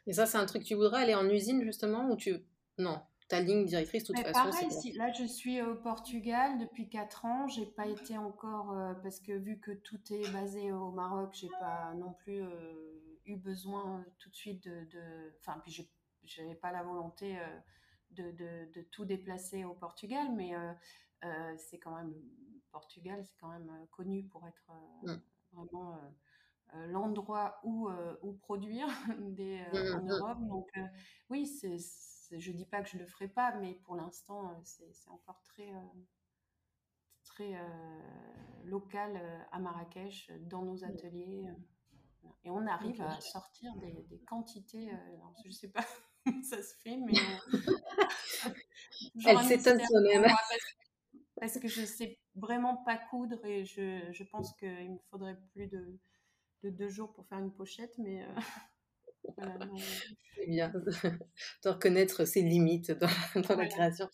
[0.07, 2.35] Et ça, c'est un truc que tu voudrais aller en usine justement ou tu
[2.79, 3.03] non?
[3.31, 4.51] Ta ligne directrice, de toute façon.
[4.51, 9.33] Pareil, là je suis au Portugal depuis 4 ans, j'ai pas été encore, parce que
[9.33, 12.43] vu que tout est basé au Maroc, j'ai pas non plus
[13.25, 15.33] eu besoin tout de suite de.
[15.39, 15.89] Enfin, puis
[16.25, 17.39] j'avais pas la volonté
[18.13, 20.73] de, tout déplacer au Portugal, mais euh,
[21.25, 22.15] euh, c'est quand même
[22.71, 25.17] Portugal, c'est quand même euh, connu pour être mm.
[25.53, 25.99] vraiment
[26.87, 27.89] l'endroit où,
[28.23, 28.87] où produire
[29.19, 30.11] des, mm, en mm.
[30.11, 30.39] Europe.
[30.49, 30.71] Donc
[31.29, 31.79] oui, c'est,
[32.31, 35.73] je dis pas que je le ferai pas, mais pour l'instant, c'est, encore très
[37.25, 37.55] très
[38.65, 39.21] local
[39.53, 41.49] à Marrakech, dans nos ateliers.
[42.45, 44.91] Et on arrive à sortir des, des quantités,
[45.43, 45.85] je ne sais pas
[46.43, 47.19] ça se fait, mais.
[47.19, 48.55] Euh,
[49.27, 50.27] Elle s'étonne soi-même.
[51.39, 55.69] Parce, que je sais vraiment pas coudre et je, je pense qu'il me faudrait plus
[55.69, 55.99] de,
[56.63, 58.27] de, deux jours pour faire une pochette, mais.
[59.41, 59.67] Euh,
[60.37, 60.73] C'est bien
[61.65, 64.09] de reconnaître ses limites dans, la création.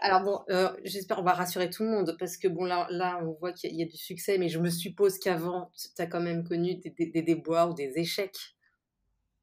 [0.00, 3.20] Alors bon, euh, j'espère on va rassurer tout le monde parce que bon là, là
[3.22, 6.20] on voit qu'il y, a du succès, mais je me suppose qu'avant, tu as quand
[6.20, 8.56] même connu des, déboires ou des échecs.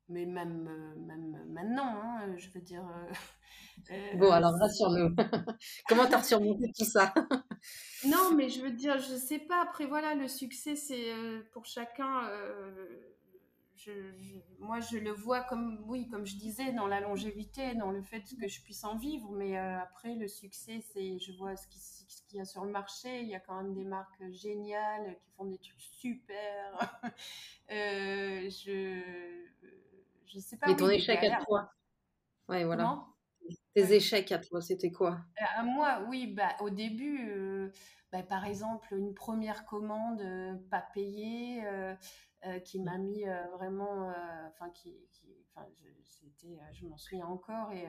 [0.10, 2.86] Mais même, euh, même maintenant, hein, je veux dire.
[3.92, 5.16] Euh, bon, alors rassure-nous.
[5.88, 7.14] Comment tu as surmonté tout ça?
[8.06, 9.62] Non, mais je veux dire, je sais pas.
[9.62, 11.14] Après, voilà, le succès, c'est
[11.54, 12.28] pour chacun
[14.60, 18.24] moi, je le vois comme, oui, comme je disais, dans la longévité, dans le fait
[18.40, 19.32] que je puisse en vivre.
[19.32, 21.68] Mais euh, après, le succès, c'est, je vois ce,
[22.28, 23.22] qu'il y a sur le marché.
[23.22, 27.02] Il y a quand même des marques géniales qui font des trucs super.
[27.72, 29.02] euh, je,
[30.26, 30.70] je sais pas.
[30.70, 31.72] Et ton échec à toi
[32.48, 33.06] Ouais, voilà.
[33.74, 35.20] Tes échecs à toi, c'était quoi?
[35.42, 37.72] euh, À moi, oui, bah, au début, euh,
[38.12, 40.22] bah, par exemple, une première commande
[40.70, 41.66] pas payée.
[41.66, 41.96] Euh,
[42.66, 44.96] qui m'a mis euh, vraiment, euh, enfin qui,
[45.54, 45.68] enfin
[46.04, 47.88] c'était, je m'en souviens encore et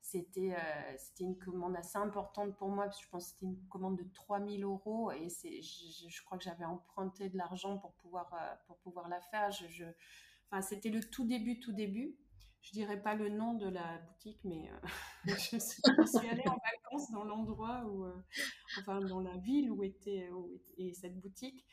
[0.00, 0.56] c'était,
[0.96, 3.98] c'était une commande assez importante pour moi parce que je pense que c'était une commande
[3.98, 8.34] de 3000 euros et c'est, je, crois que j'avais emprunté de l'argent pour pouvoir,
[8.66, 9.50] pour pouvoir la faire.
[9.50, 9.84] Je,
[10.50, 12.16] enfin, c'était le tout début, tout début.
[12.62, 14.70] Je dirais pas le nom de la boutique, mais
[15.26, 18.06] je, suis, allée en vacances dans l'endroit où,
[18.78, 21.66] enfin, dans la ville où était, où était cette boutique.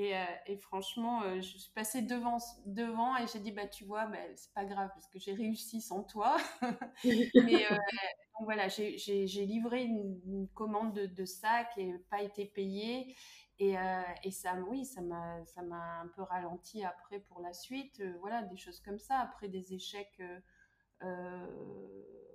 [0.00, 4.06] Euh, et, franchement, euh, je suis passée devant, devant et j'ai dit, bah, tu vois,
[4.06, 6.36] bah, c'est pas grave parce que j'ai réussi sans toi.
[7.04, 7.76] Mais euh,
[8.38, 13.14] donc voilà, j'ai livré une, commande de, de, sac et pas été payée.
[13.58, 13.74] Et,
[14.24, 18.02] et ça, oui, ça m'a un peu ralenti après pour la suite.
[18.20, 19.18] voilà, des choses comme ça.
[19.20, 20.20] Après des échecs,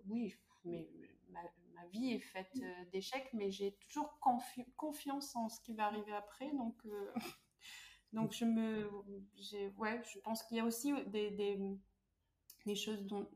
[0.08, 0.90] oui, mais
[1.30, 1.42] ma,
[1.74, 2.54] ma, vie est faite
[2.94, 4.18] d'échecs, mais j'ai toujours
[4.78, 6.50] confiance en ce qui va arriver après.
[6.52, 6.76] Donc.
[8.18, 8.90] Donc, je me,
[9.78, 11.60] ouais, je pense qu'il y a aussi des, des,
[12.66, 13.30] des choses dont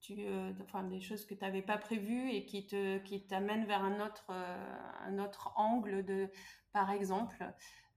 [0.00, 3.64] tu, euh, enfin, des choses que tu n'avais pas prévues et qui te, qui t'amènent
[3.64, 6.30] vers un autre, euh, un autre angle de,
[6.72, 7.42] par exemple,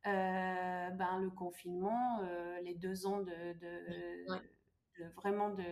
[0.08, 2.20] euh, ben, le confinement,
[2.64, 3.54] les deux ans de,
[4.98, 5.66] de, vraiment de,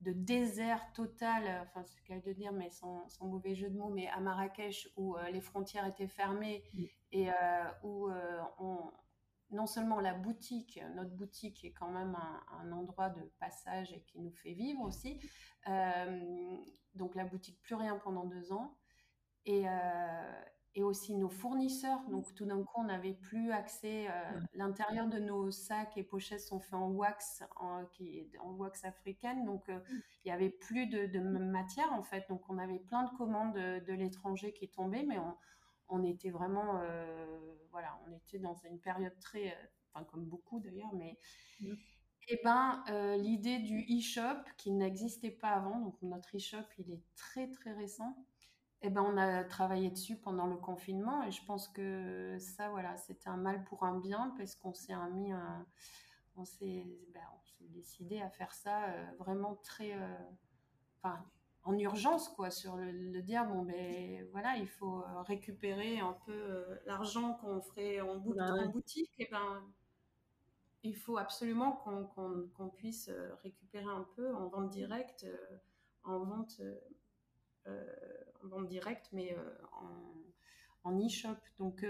[0.00, 3.90] de désert total, enfin c'est ce de dire, mais sans, sans, mauvais jeu de mots,
[3.90, 6.64] mais à Marrakech où les frontières étaient fermées
[7.10, 7.28] et
[7.82, 8.08] où
[8.58, 8.90] on,
[9.52, 12.16] non seulement la boutique, notre boutique est quand même
[12.60, 15.20] un, endroit de passage et qui nous fait vivre aussi.
[15.68, 16.56] Euh,
[16.94, 18.76] donc la boutique plus rien pendant deux ans.
[19.44, 20.42] Et, euh,
[20.74, 22.00] et aussi nos fournisseurs.
[22.08, 24.06] Donc tout d'un coup, on n'avait plus accès.
[24.08, 28.84] Euh, l'intérieur de nos sacs et pochettes sont faits en wax, en, qui, en wax
[28.84, 29.44] africaine.
[29.44, 32.24] Donc il n'y avait plus de, de, matière en fait.
[32.28, 35.36] Donc on avait plein de commandes de, de l'étranger qui tombaient, mais on,
[35.92, 37.38] on était vraiment, euh,
[37.70, 41.18] voilà, on était dans une période très, euh, enfin comme beaucoup d'ailleurs, mais
[42.28, 46.90] et eh ben euh, l'idée du e-shop qui n'existait pas avant, donc notre e-shop il
[46.92, 48.16] est très très récent.
[48.80, 52.68] Et eh ben on a travaillé dessus pendant le confinement et je pense que ça
[52.70, 55.66] voilà c'était un mal pour un bien parce qu'on s'est mis un,
[56.36, 57.20] on s'est ben,
[57.60, 59.94] décidé à faire ça vraiment très
[60.98, 61.24] enfin
[61.64, 66.32] en urgence, quoi, sur le, dire, bon, ben voilà, il faut euh, récupérer un peu
[66.32, 69.62] euh, l'argent qu'on ferait en, bah boutique, et ben
[70.82, 75.26] il faut absolument qu'on puisse euh, récupérer un peu en vente directe,
[76.02, 76.60] en vente,
[77.66, 79.36] en vente directe, mais
[80.82, 81.36] en e-shop.
[81.60, 81.86] Donc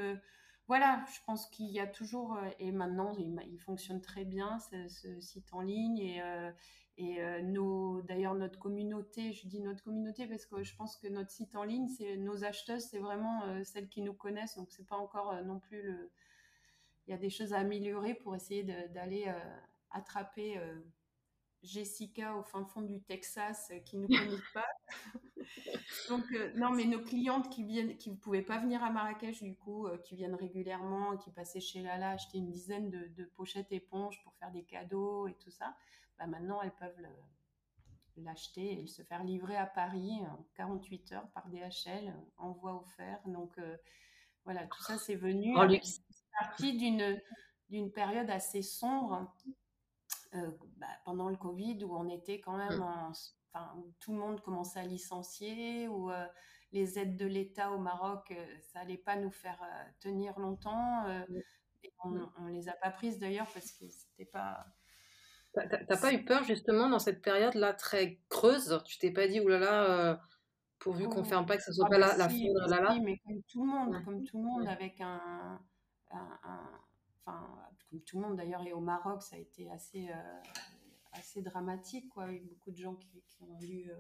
[0.67, 5.19] voilà, je pense qu'il y a toujours, et maintenant il, fonctionne très bien ce, ce,
[5.21, 6.23] site en ligne, et,
[6.99, 11.31] et euh, d'ailleurs, notre communauté, je dis notre communauté parce que je pense que notre
[11.31, 14.57] site en ligne, c'est nos acheteuses, c'est vraiment euh, celles qui nous connaissent.
[14.57, 16.11] Donc, c'est pas encore euh, non plus le.
[17.07, 19.27] Il y a des choses à améliorer pour essayer d'aller
[19.91, 20.57] attraper
[21.63, 24.67] Jessica au fin fond du Texas qui nous connaît pas.
[26.09, 26.25] Donc,
[26.57, 29.87] non, mais nos clientes qui viennent, qui ne pouvaient pas venir à Marrakech, du coup,
[30.05, 34.35] qui viennent régulièrement, qui passaient chez Lala acheter une dizaine de, de pochettes éponges pour
[34.35, 35.77] faire des cadeaux et tout ça
[36.23, 37.07] bah, maintenant elles peuvent
[38.17, 43.21] l'acheter et se faire livrer à Paris en 48 heures par DHL, envoi offert.
[43.27, 43.77] Donc euh,
[44.45, 45.67] voilà, tout ça c'est venu oh,
[46.41, 47.21] partie d'une
[47.71, 49.35] d'une période assez sombre
[50.35, 52.83] euh, bah, pendant le Covid où on était quand même mmh.
[52.83, 53.13] en,
[53.53, 56.27] enfin, où tout le monde commençait à licencier, où euh,
[56.73, 59.63] les aides de l'État au Maroc, ça allait pas nous faire
[60.01, 61.07] tenir longtemps.
[61.07, 61.37] Mmh.
[61.85, 62.33] et on, mmh.
[62.39, 64.67] on les a pas prises d'ailleurs parce que c'était pas
[65.55, 68.81] T'as pas eu peur justement dans cette période-là très creuse?
[68.87, 70.21] Tu t'es pas dit, oulala, là là,
[70.79, 72.99] pourvu qu'on ferme pas, que ce soit ah pas bah la, si, la là, là?
[73.03, 75.61] mais comme tout le monde, comme tout le monde, avec un,
[76.11, 77.69] enfin,
[78.01, 80.41] tout le monde d'ailleurs, et au Maroc, ça a été assez, euh,
[81.13, 82.09] assez dramatique.
[82.11, 82.27] Quoi.
[82.27, 83.91] Il y a eu beaucoup de gens qui, ont dû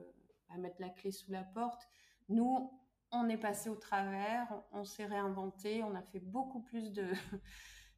[0.58, 1.88] mettre la clé sous la porte.
[2.28, 2.70] Nous,
[3.10, 7.12] on est passé au travers, on, s'est réinventé, on a fait beaucoup plus de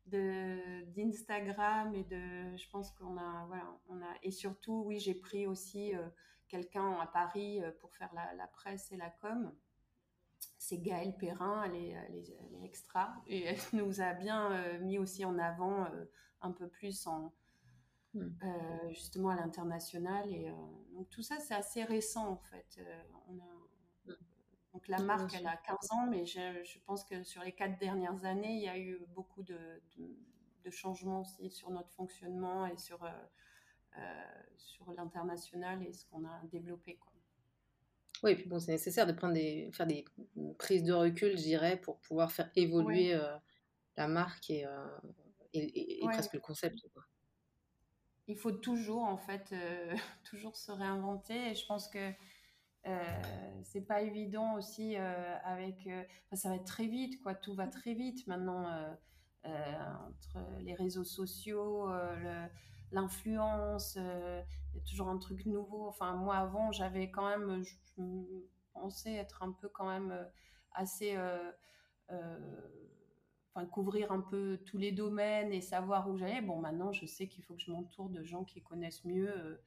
[0.96, 5.46] d'Instagram et de je pense qu'on a voilà on a et surtout oui j'ai pris
[5.46, 5.92] aussi
[6.46, 9.50] quelqu'un à Paris pour faire la, presse et la com
[10.64, 13.14] c'est Gaëlle Perrin, elle est, extra.
[13.26, 16.04] Et elle nous a bien euh, mis aussi en avant euh,
[16.40, 17.34] un peu plus en,
[18.14, 18.22] hmm.
[18.42, 20.32] euh, justement à l'international.
[20.32, 20.50] Et
[20.94, 22.80] donc tout ça, c'est assez récent en fait.
[23.28, 24.16] On a, hmm.
[24.72, 28.24] donc la marque, elle a 15 ans, mais je, pense que sur les quatre dernières
[28.24, 29.58] années, il y a eu beaucoup de,
[30.64, 33.06] de, changements aussi sur notre fonctionnement et sur,
[34.56, 36.96] sur l'international et ce qu'on a développé.
[36.96, 37.13] Quoi.
[38.24, 40.06] Oui, et puis bon, c'est nécessaire de prendre des, faire des
[40.58, 43.36] prises de recul, je dirais, pour pouvoir faire évoluer euh,
[43.98, 44.86] la marque et, euh,
[45.52, 46.78] et, presque le concept.
[48.26, 49.94] Il faut toujours, en fait, euh,
[50.24, 51.50] toujours se réinventer.
[51.50, 52.12] Et je pense que
[53.62, 55.88] c'est pas évident aussi avec.
[56.32, 57.34] ça va être très vite, quoi.
[57.34, 58.66] Tout va très vite maintenant
[59.44, 62.46] entre les réseaux sociaux, le
[62.94, 64.42] l'influence, euh,
[64.72, 65.86] il y a toujours un truc nouveau.
[65.86, 67.74] Enfin, moi avant, j'avais quand même, je,
[68.72, 70.24] pensais être un peu quand même euh,
[70.72, 71.52] assez, euh,
[73.52, 76.40] enfin couvrir un peu tous les domaines et savoir où j'allais.
[76.40, 79.60] Bon, maintenant, je sais qu'il faut que je m'entoure de gens qui connaissent mieux.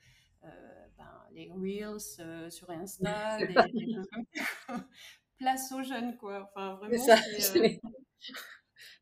[0.97, 3.37] Ben, les reels sur Insta,
[5.37, 6.49] place aux jeunes quoi.
[6.49, 7.03] Enfin vraiment.
[7.03, 7.81] Ça, c'est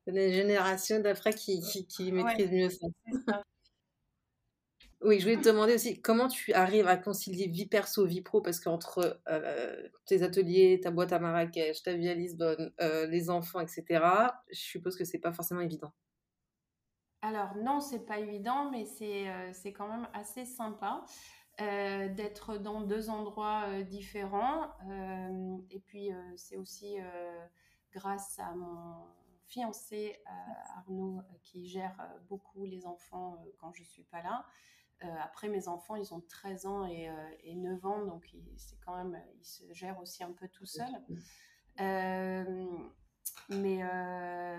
[0.08, 2.88] les générations d'après qui, qui, maîtrisent mieux ça.
[5.06, 8.42] Oui, je voulais te demander aussi comment tu arrives à concilier vie perso, vie pro,
[8.42, 13.30] parce qu'entre euh, tes ateliers, ta boîte à Marrakech, ta vie à Lisbonne, euh, les
[13.30, 13.86] enfants, etc.,
[14.50, 15.94] je suppose que c'est pas forcément évident.
[17.22, 21.06] Alors non, c'est pas évident, mais c'est euh, quand même assez sympa
[21.58, 24.72] d'être dans deux endroits différents.
[25.70, 26.98] et puis c'est aussi
[27.94, 29.06] grâce à mon
[29.48, 30.22] fiancé
[30.76, 31.96] Arnaud qui gère
[32.28, 34.46] beaucoup les enfants quand je suis pas là.
[35.04, 37.10] Euh, après, mes enfants, ils ont 13 ans et,
[37.54, 41.02] 9 euh, ans, donc c'est quand même, ils se gèrent aussi un peu tout seuls.
[41.82, 42.66] Euh,
[43.50, 43.80] mais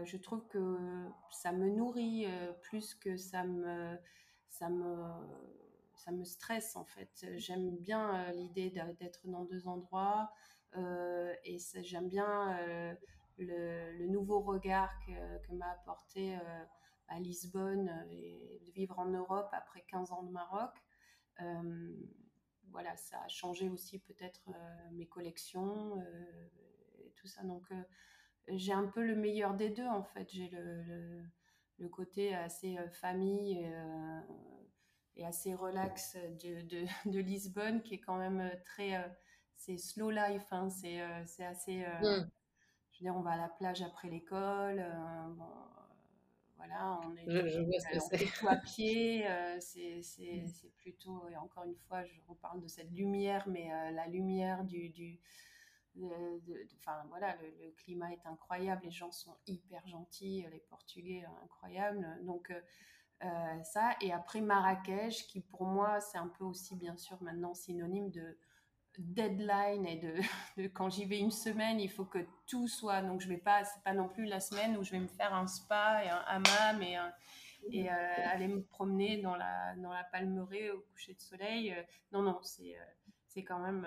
[0.05, 2.27] je trouve que ça me nourrit
[2.63, 3.97] plus que ça me,
[4.49, 4.97] ça me,
[5.97, 7.27] ça me stresse en fait.
[7.37, 10.31] J'aime bien l'idée d'être dans deux endroits
[10.75, 12.59] et j'aime bien
[13.39, 16.37] le, nouveau regard que, que m'a apporté
[17.09, 20.71] à Lisbonne euh, et de vivre en Europe après 15 ans de Maroc.
[21.41, 21.95] Euh,
[22.71, 26.03] voilà, ça a changé aussi peut-être euh, mes collections
[26.99, 27.43] et tout ça.
[27.43, 27.69] Donc,
[28.49, 30.29] j'ai un peu le meilleur des deux en fait.
[30.31, 31.23] J'ai le,
[31.79, 33.65] le, côté assez famille
[35.15, 38.93] et, assez relax de, de, de, Lisbonne qui est quand même très.
[39.55, 41.01] c'est slow life, hein, c'est
[41.45, 41.79] assez.
[41.79, 42.29] Mm.
[42.91, 44.85] Je veux dire, on va à la plage après l'école.
[45.37, 45.53] Bon,
[46.67, 49.27] voilà, on est, je, tout à pied.
[49.27, 49.61] Euh, mmh.
[49.61, 54.65] c'est plutôt, et encore une fois, je reparle de cette lumière, mais euh, la lumière
[54.65, 54.91] du.
[54.91, 55.21] du
[56.79, 62.07] enfin voilà, le, climat est incroyable, les gens sont hyper gentils, les Portugais incroyables.
[62.25, 62.53] Donc
[63.63, 68.11] ça, et après Marrakech, qui pour moi c'est un peu aussi bien sûr maintenant synonyme
[68.11, 68.37] de
[68.99, 69.97] deadline et
[70.57, 73.03] de, quand j'y vais une semaine, il faut que tout soit.
[73.03, 75.35] Donc je vais pas, c'est pas non plus la semaine où je vais me faire
[75.35, 76.99] un spa et un hammam et,
[77.71, 77.95] et euh,
[78.25, 81.73] aller me promener dans la dans la palmeraie au coucher de soleil.
[81.73, 81.83] Euh,
[82.13, 82.85] non non, c'est euh,
[83.29, 83.87] c'est quand même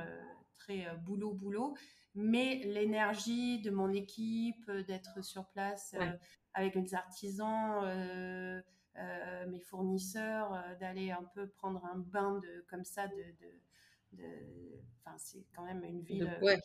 [0.57, 1.75] très boulot boulot.
[2.15, 5.95] Mais l'énergie de mon équipe, d'être sur place
[6.53, 7.83] avec les artisans.
[9.47, 13.23] mes fournisseurs, d'aller un peu prendre un bain de comme ça de
[14.13, 16.23] Enfin, c'est quand même une ville.
[16.23, 16.59] Euh, ouais.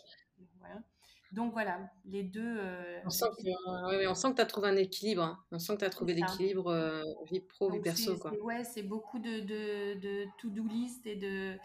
[1.33, 2.59] Donc voilà, les deux.
[2.59, 5.23] Euh, on, sent que, on sent que tu as trouvé un équilibre.
[5.23, 5.45] Hein.
[5.51, 8.17] On sent que tu as trouvé l'équilibre euh, vie pro, vie perso.
[8.19, 8.33] Quoi.
[8.41, 11.57] Ouais, c'est beaucoup de, de, de to-do list et de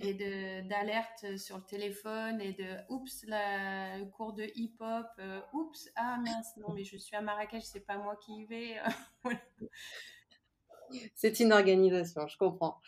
[0.00, 0.12] et
[0.64, 5.06] d'alerte sur le téléphone et de oups la, le cours de hip hop
[5.52, 8.74] oups ah mince non mais je suis à Marrakech c'est pas moi qui y vais
[11.14, 12.80] c'est une organisation je comprends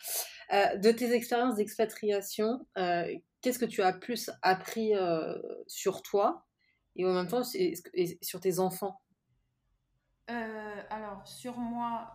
[0.51, 5.37] de tes expériences d'expatriation, euh, qu'est-ce que tu as plus appris euh,
[5.67, 6.45] sur toi
[6.95, 7.75] et en même temps et
[8.21, 9.01] sur tes enfants?
[10.89, 12.13] Alors, sur moi,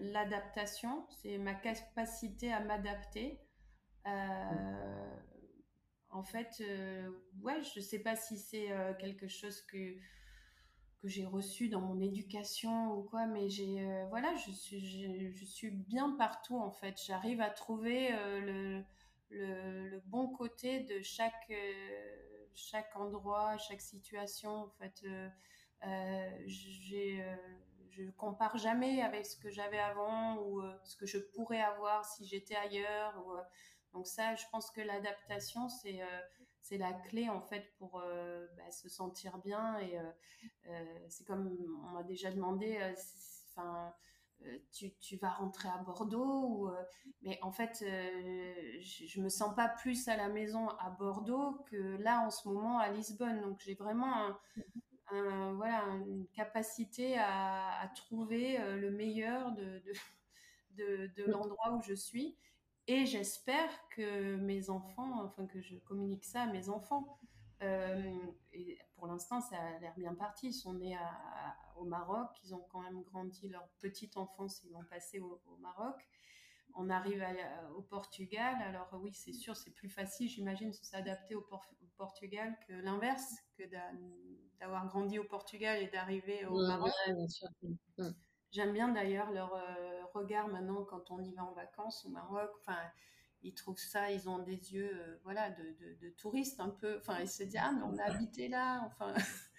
[0.00, 3.40] l'adaptation, c'est ma capacité à m'adapter.
[6.10, 6.62] En fait,
[7.42, 9.96] ouais, je ne sais pas si c'est quelque chose que,
[11.04, 15.70] que j'ai reçu dans mon éducation ou quoi, mais j'ai voilà, je suis je, suis
[15.70, 16.98] bien partout en fait.
[17.06, 18.82] J'arrive à trouver le,
[19.28, 21.52] le, le, bon côté de chaque
[22.54, 25.04] chaque endroit, chaque situation en fait.
[26.46, 27.22] j'ai
[27.90, 32.26] je compare jamais avec ce que j'avais avant ou ce que je pourrais avoir si
[32.26, 33.14] j'étais ailleurs.
[33.94, 36.20] Donc ça, je pense que l'adaptation, c'est euh,
[36.64, 39.78] c'est la clé en fait pour euh, bah, se sentir bien.
[39.80, 41.54] Et euh, c'est comme
[41.84, 42.78] on m'a déjà demandé,
[43.50, 43.94] enfin.
[44.72, 46.70] Tu, tu, vas rentrer à Bordeaux ou,
[47.22, 51.96] mais en fait je, je, me sens pas plus à la maison à Bordeaux que
[52.02, 54.36] là en ce moment à Lisbonne donc j'ai vraiment
[55.12, 59.92] un, voilà une capacité à, à trouver le meilleur de, de,
[60.72, 62.36] de, de l'endroit où je suis
[62.86, 67.18] et j'espère que mes enfants, enfin que je communique ça à mes enfants.
[67.62, 68.16] Euh,
[68.52, 70.48] et pour l'instant, ça a l'air bien parti.
[70.48, 70.96] Ils sont nés
[71.76, 75.96] au Maroc, ils ont quand même grandi leur petite enfance, ils l'ont passé au, Maroc.
[76.74, 77.24] On arrive
[77.76, 81.46] au Portugal, alors oui, c'est sûr, c'est plus facile, j'imagine, de s'adapter au,
[81.96, 83.62] Portugal que l'inverse, que
[84.58, 86.90] d'avoir grandi au Portugal et d'arriver au Maroc.
[87.06, 87.48] bien sûr.
[88.54, 92.52] J'aime bien d'ailleurs leur euh, regard maintenant quand on y va en vacances au Maroc.
[92.60, 92.78] Enfin,
[93.42, 96.98] ils trouvent ça, ils ont des yeux, euh, voilà, de, de, touristes un peu.
[96.98, 98.84] Enfin, ils se disent ah mais on a habité là.
[98.86, 99.12] Enfin,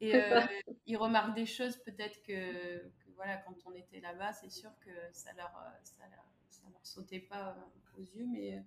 [0.00, 0.40] et euh,
[0.86, 5.34] ils remarquent des choses peut-être que, voilà quand on était là-bas, c'est sûr que ça
[5.34, 5.52] leur,
[5.84, 7.54] ça leur, ça leur sautait pas
[7.98, 8.64] aux yeux, mais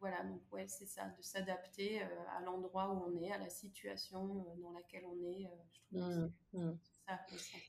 [0.00, 4.44] voilà donc ouais c'est ça, de s'adapter à l'endroit où on est, à la situation
[4.58, 5.48] dans laquelle on est.
[5.72, 6.76] je trouve mmh,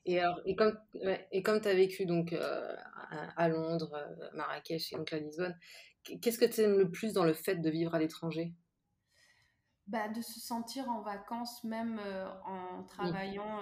[0.04, 0.78] et, alors, et comme
[1.32, 2.76] et comme tu as vécu donc euh,
[3.36, 5.56] à, Londres, euh, Marrakech et donc à Lisbonne,
[6.02, 8.52] qu'est-ce que tu aimes le plus dans le fait de vivre à l'étranger?
[9.86, 13.60] Bah, de se sentir en vacances même euh, en travaillant,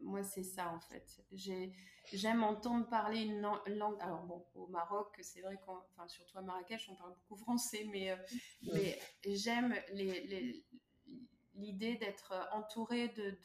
[0.00, 1.22] moi c'est ça en fait.
[2.12, 3.96] J'aime entendre parler une langue.
[4.00, 7.86] Alors bon, au Maroc, c'est vrai qu'on, enfin surtout à Marrakech, on parle beaucoup français,
[7.90, 8.16] mais,
[8.72, 10.64] mais j'aime les, les,
[11.60, 13.36] l'idée d'être entouré de,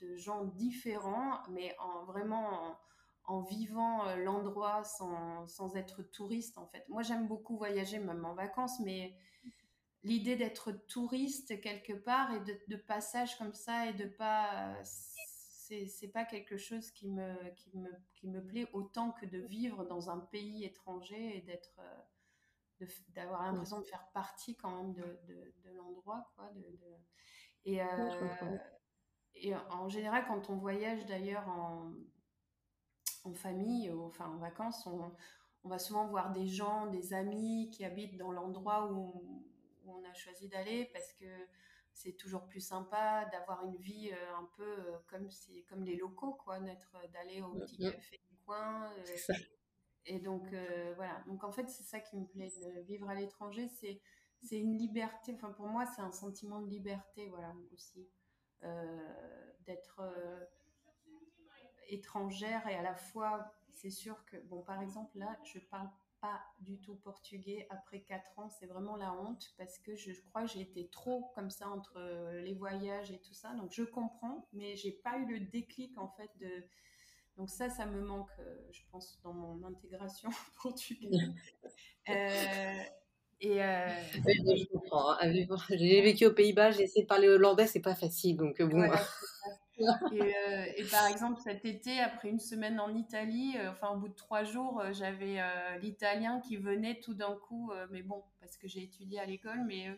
[0.00, 2.78] de, gens différents, mais en vraiment
[3.24, 6.84] en, vivant euh, l'endroit sans, sans, être touriste en fait.
[6.88, 9.16] Moi j'aime beaucoup voyager même en vacances, mais
[10.04, 16.24] l'idée d'être touriste quelque part et de, passage comme ça et de pas c'est pas
[16.24, 20.20] quelque chose qui me, qui, me, qui me plaît autant que de vivre dans un
[20.20, 21.98] pays étranger et d'être euh,
[23.08, 25.20] d'avoir l'impression de faire partie quand même de,
[25.64, 26.30] de, l'endroit.
[26.36, 26.78] Quoi, de,
[27.64, 28.56] et, euh,
[29.34, 31.92] et en général, quand on voyage d'ailleurs en,
[33.24, 35.12] en famille, ou, enfin en vacances, on,
[35.64, 39.44] on, va souvent voir des gens, des amis qui habitent dans l'endroit où,
[39.88, 41.26] on a choisi d'aller parce que
[41.92, 45.28] c'est toujours plus sympa d'avoir une vie euh, un peu euh, comme,
[45.68, 48.90] comme les locaux, quoi, d'aller au petit café du coin.
[50.06, 51.22] Et donc, euh, voilà.
[51.26, 53.68] Donc, en fait, c'est ça qui me plaît de vivre à l'étranger.
[53.68, 54.00] C'est,
[54.52, 55.32] une liberté.
[55.34, 58.08] Enfin, pour moi, c'est un sentiment de liberté, voilà, aussi.
[58.62, 60.44] Euh, d'être euh,
[61.88, 65.90] étrangère et à la fois, c'est sûr que, bon, par exemple, là, je parle
[66.20, 68.48] pas du tout portugais après 4 ans.
[68.48, 71.68] C'est vraiment la honte parce que je, je crois que j'ai été trop comme ça
[71.68, 72.00] entre
[72.44, 73.52] les voyages et tout ça.
[73.54, 76.64] Donc, je comprends, mais j'ai pas eu le déclic, en fait, de
[77.36, 80.30] donc ça, ça me manque, euh, je pense, dans mon intégration
[80.62, 81.32] portugaise.
[82.08, 82.82] euh,
[83.40, 83.88] et euh...
[84.14, 85.12] je comprends.
[85.20, 85.32] Hein.
[85.70, 88.82] J'ai vécu aux Pays-Bas, j'ai essayé de parler hollandais, c'est pas facile, donc euh, bon.
[90.12, 94.08] et, euh, et, par exemple, cet été, après une semaine en Italie, enfin au bout
[94.08, 95.36] de trois jours, j'avais
[95.82, 99.90] l'italien qui venait tout d'un coup, mais bon, parce que j'ai étudié à l'école, mais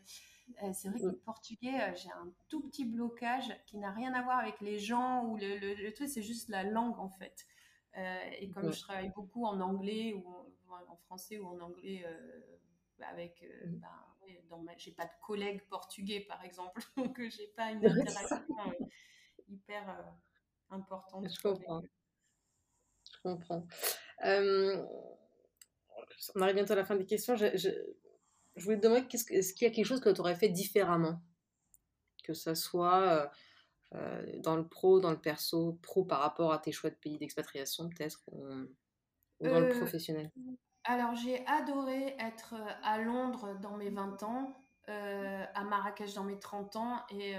[0.62, 4.12] euh, c'est vrai que le portugais, euh, j'ai un tout petit blocage qui n'a rien
[4.14, 7.46] à voir avec les gens ou le, le, truc, c'est juste la langue en fait.
[7.96, 12.04] Euh, et comme je travaille beaucoup en anglais ou en, français ou en anglais
[13.00, 13.76] avec, mm.
[13.76, 18.44] ben, j'ai pas de collègues portugais par exemple, donc j'ai pas une interaction
[19.48, 20.14] hyper
[20.70, 21.28] importante.
[21.28, 21.82] Je comprends.
[23.04, 23.66] Je comprends.
[26.34, 27.36] on arrive bientôt à la fin des questions.
[27.36, 27.70] je, je
[28.64, 31.20] voulais te demander, est-ce qu'il y a quelque chose que tu aurais fait différemment?
[32.24, 33.26] Que ce soit euh,
[33.94, 37.18] euh, dans le pro, dans le perso, pro par rapport à tes choix de pays
[37.18, 38.44] d'expatriation peut-être, ou,
[39.40, 40.30] dans le euh, professionnel?
[40.84, 44.56] Alors j'ai adoré être à Londres dans mes 20 ans,
[44.86, 47.34] à Marrakech dans mes 30 ans et,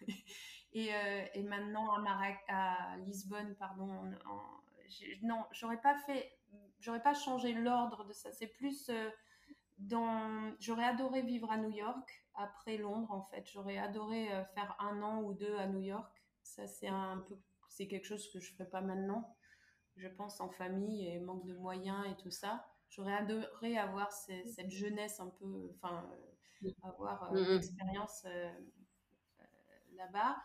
[0.72, 0.90] et,
[1.34, 1.92] et, maintenant
[2.48, 3.88] à Lisbonne, pardon.
[5.22, 6.38] non, j'aurais pas fait,
[6.78, 8.30] j'aurais pas changé l'ordre de ça.
[8.30, 8.90] C'est plus
[10.60, 13.48] j'aurais adoré vivre à New York après Londres en fait.
[13.50, 16.22] J'aurais adoré faire un an ou deux à New York.
[16.42, 17.36] Ça c'est un peu,
[17.68, 19.36] c'est quelque chose que je ferais pas maintenant.
[19.96, 22.66] Je pense en famille et manque de moyens et tout ça.
[22.90, 26.08] J'aurais adoré avoir cette jeunesse un peu, enfin,
[26.82, 28.26] avoir une mmh expérience
[29.96, 30.36] là-bas.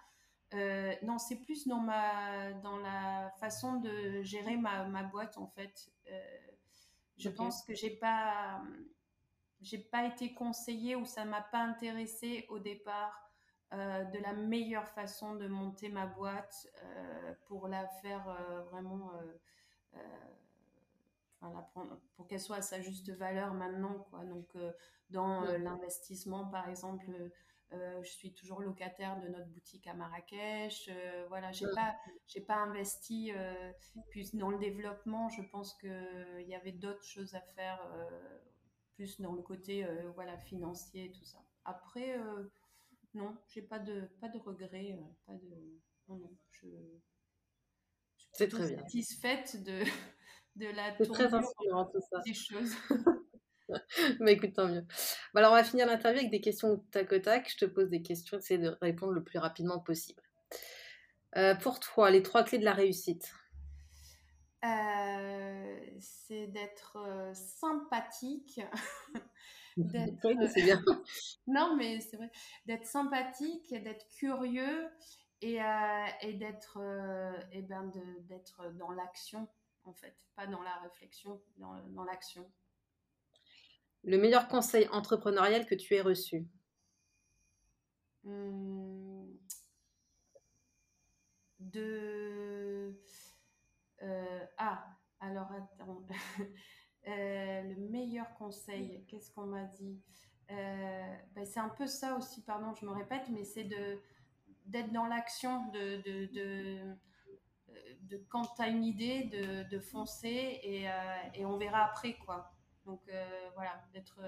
[0.54, 5.48] Euh, non, c'est plus dans, ma, dans la façon de gérer ma, ma boîte, en
[5.48, 5.92] fait.
[6.12, 6.20] Euh,
[7.18, 8.62] je pense que j'ai pas,
[9.62, 13.30] j'ai pas été conseillée ou ça m'a pas intéressée au départ
[13.74, 16.68] euh, de la meilleure façon de monter ma boîte
[17.46, 18.26] pour la faire
[18.72, 19.12] vraiment,
[22.16, 24.24] pour qu'elle soit à sa juste valeur maintenant, quoi.
[24.26, 24.48] Donc,
[25.10, 27.32] dans l'investissement, par exemple
[27.72, 30.90] euh, je suis toujours locataire de notre boutique à Marrakech.
[30.90, 31.96] Euh, voilà, j'ai pas,
[32.28, 33.32] j'ai pas investi.
[33.36, 33.72] Euh,
[34.10, 37.80] puis dans le développement, je pense qu'il y avait d'autres choses à faire,
[39.00, 41.40] plus dans le côté voilà financier et tout ça.
[41.64, 42.18] Après,
[43.14, 45.80] non, j'ai pas de pas de regrets, pas de
[46.10, 46.68] non, non, je,
[48.18, 48.78] je suis très bien.
[48.80, 49.84] satisfaite de
[50.58, 52.20] de la très inspirant tout ça.
[52.26, 52.74] des choses.
[54.20, 54.86] Mais écoute, tant mieux.
[55.34, 57.50] Bah, alors, on va finir l'interview avec des questions tac au tac.
[57.50, 60.22] Je te pose des questions, essaie de répondre le plus rapidement possible.
[61.38, 63.32] Euh, pour toi, les trois clés de la réussite
[64.64, 68.62] euh, C'est d'être euh, sympathique.
[70.54, 70.84] c'est bien.
[71.48, 72.30] non, mais c'est vrai.
[72.66, 74.90] D'être sympathique, d'être curieux
[75.42, 75.60] et,
[76.22, 76.80] et d'être
[77.54, 77.92] et ben
[78.22, 79.48] d'être dans l'action,
[79.86, 80.18] en fait.
[80.36, 82.52] Pas dans la réflexion, dans, dans l'action.
[84.04, 86.46] Le meilleur conseil entrepreneurial que tu aies reçu?
[88.24, 89.38] Mmh.
[91.60, 92.94] De.
[94.02, 94.86] Euh, ah,
[95.20, 96.06] alors attends.
[97.08, 100.02] Euh, le meilleur conseil, qu'est-ce qu'on m'a dit?
[100.52, 103.98] Euh, ben, C'est un peu ça aussi, pardon, je me répète, mais c'est de
[104.66, 106.96] d'être dans l'action, de, de, de,
[108.02, 110.90] de, quand tu as une idée, de, de foncer et,
[111.34, 112.52] et, on verra après, quoi.
[112.86, 114.20] Donc euh, voilà, d'être,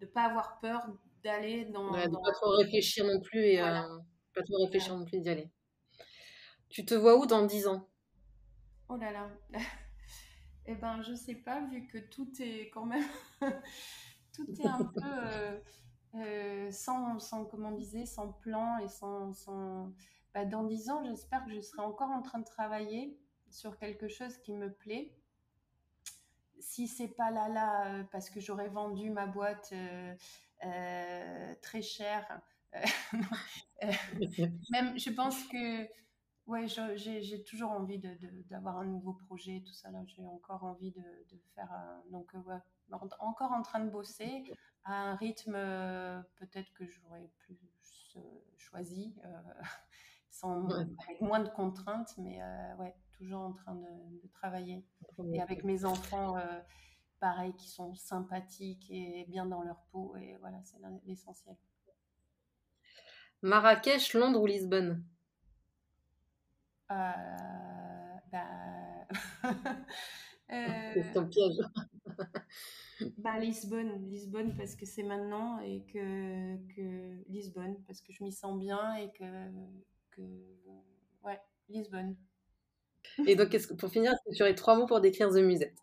[0.00, 0.86] de pas avoir peur
[1.22, 1.90] d'aller dans.
[1.90, 3.82] de pas trop réfléchir non plus et euh,
[4.34, 5.50] pas trop réfléchir non plus d'y aller.
[6.68, 7.88] Tu te vois où dans 10 ans?
[8.88, 9.30] Oh là là.
[10.66, 13.04] eh ben, je sais pas, vu que tout est quand même.
[14.32, 16.70] tout est un peu.
[16.70, 17.76] sans, sans, comment
[18.06, 19.32] sans plan et sans.
[19.32, 19.92] sans...
[20.34, 23.18] Bah, dans 10 ans, j'espère que je serai encore en train de travailler
[23.50, 25.18] sur quelque chose qui me plaît
[26.60, 30.14] si c'est pas là là euh, parce que j'aurais vendu ma boîte euh,
[30.64, 32.40] euh, très cher
[34.70, 35.88] même je pense que
[36.48, 40.90] ouais j'ai toujours envie d'avoir de, un nouveau projet tout ça là j'ai encore envie
[40.90, 41.02] de,
[41.54, 41.70] faire
[42.10, 42.58] donc ouais
[43.20, 44.44] encore en train de bosser
[44.84, 45.52] à un rythme
[46.36, 47.58] peut-être que j'aurais plus
[48.56, 49.14] choisi
[50.30, 52.40] sans avec moins de contraintes mais
[52.78, 54.84] ouais toujours en train de, travailler.
[55.32, 56.60] Et avec mes enfants, euh,
[57.20, 60.14] pareil, qui sont sympathiques et bien dans leur peau.
[60.16, 61.56] Et voilà, c'est l'essentiel.
[63.42, 65.04] Marrakech, Londres ou Lisbonne?
[66.90, 67.12] Euh,
[68.30, 68.46] bah...
[70.94, 71.58] C'est ton piège.
[73.18, 78.32] bah, Lisbonne, Lisbonne parce que c'est maintenant et que, que Lisbonne parce que je m'y
[78.32, 79.24] sens bien et que,
[80.12, 80.22] que
[81.22, 82.16] ouais, Lisbonne.
[83.26, 85.78] Et donc, pour finir, est-ce que tu aurais trois mots pour décrire The Musette?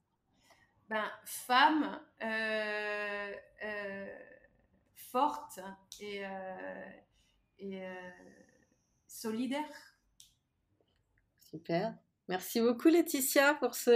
[0.90, 3.34] Ben, Femme, euh,
[3.64, 4.18] euh,
[4.96, 5.60] forte
[6.00, 6.86] et, euh,
[7.60, 7.82] et
[9.08, 9.95] solidaire.
[11.56, 11.94] Super.
[12.28, 13.92] Merci beaucoup Laetitia pour ce,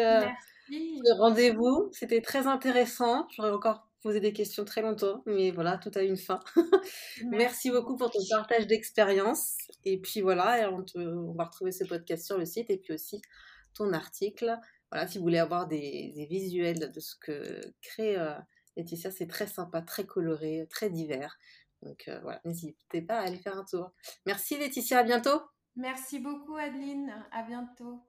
[0.70, 1.90] ce rendez-vous.
[1.92, 3.28] C'était très intéressant.
[3.36, 6.40] J'aurais encore poser des questions très longtemps, mais voilà, tout a une fin.
[7.26, 9.58] Merci, beaucoup pour ton partage d'expérience.
[9.84, 13.22] Et puis voilà, on, on, va retrouver ce podcast sur le site et puis aussi
[13.74, 14.58] ton article.
[14.90, 18.34] Voilà, si vous voulez avoir des, visuels de ce que crée euh,
[18.78, 21.38] Laetitia, c'est très sympa, très coloré, très divers.
[21.82, 23.92] Donc euh, voilà, n'hésitez pas à aller faire un tour.
[24.26, 25.42] Merci Laetitia, à bientôt.
[25.76, 28.00] Merci beaucoup Adeline, à bientôt.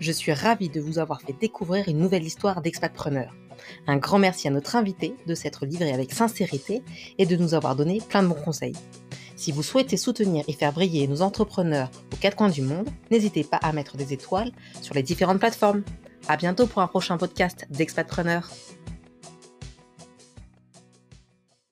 [0.00, 3.34] Je suis ravie de vous avoir fait découvrir une nouvelle histoire d'expatpreneur.
[3.86, 6.82] Un grand merci à notre invité de s'être livré avec sincérité
[7.18, 8.76] et de nous avoir donné plein de bons conseils.
[9.36, 13.44] Si vous souhaitez soutenir et faire briller nos entrepreneurs aux quatre coins du monde, n'hésitez
[13.44, 14.52] pas à mettre des étoiles
[14.82, 15.82] sur les différentes plateformes.
[16.28, 18.50] À bientôt pour un prochain podcast d'Expatpreneur.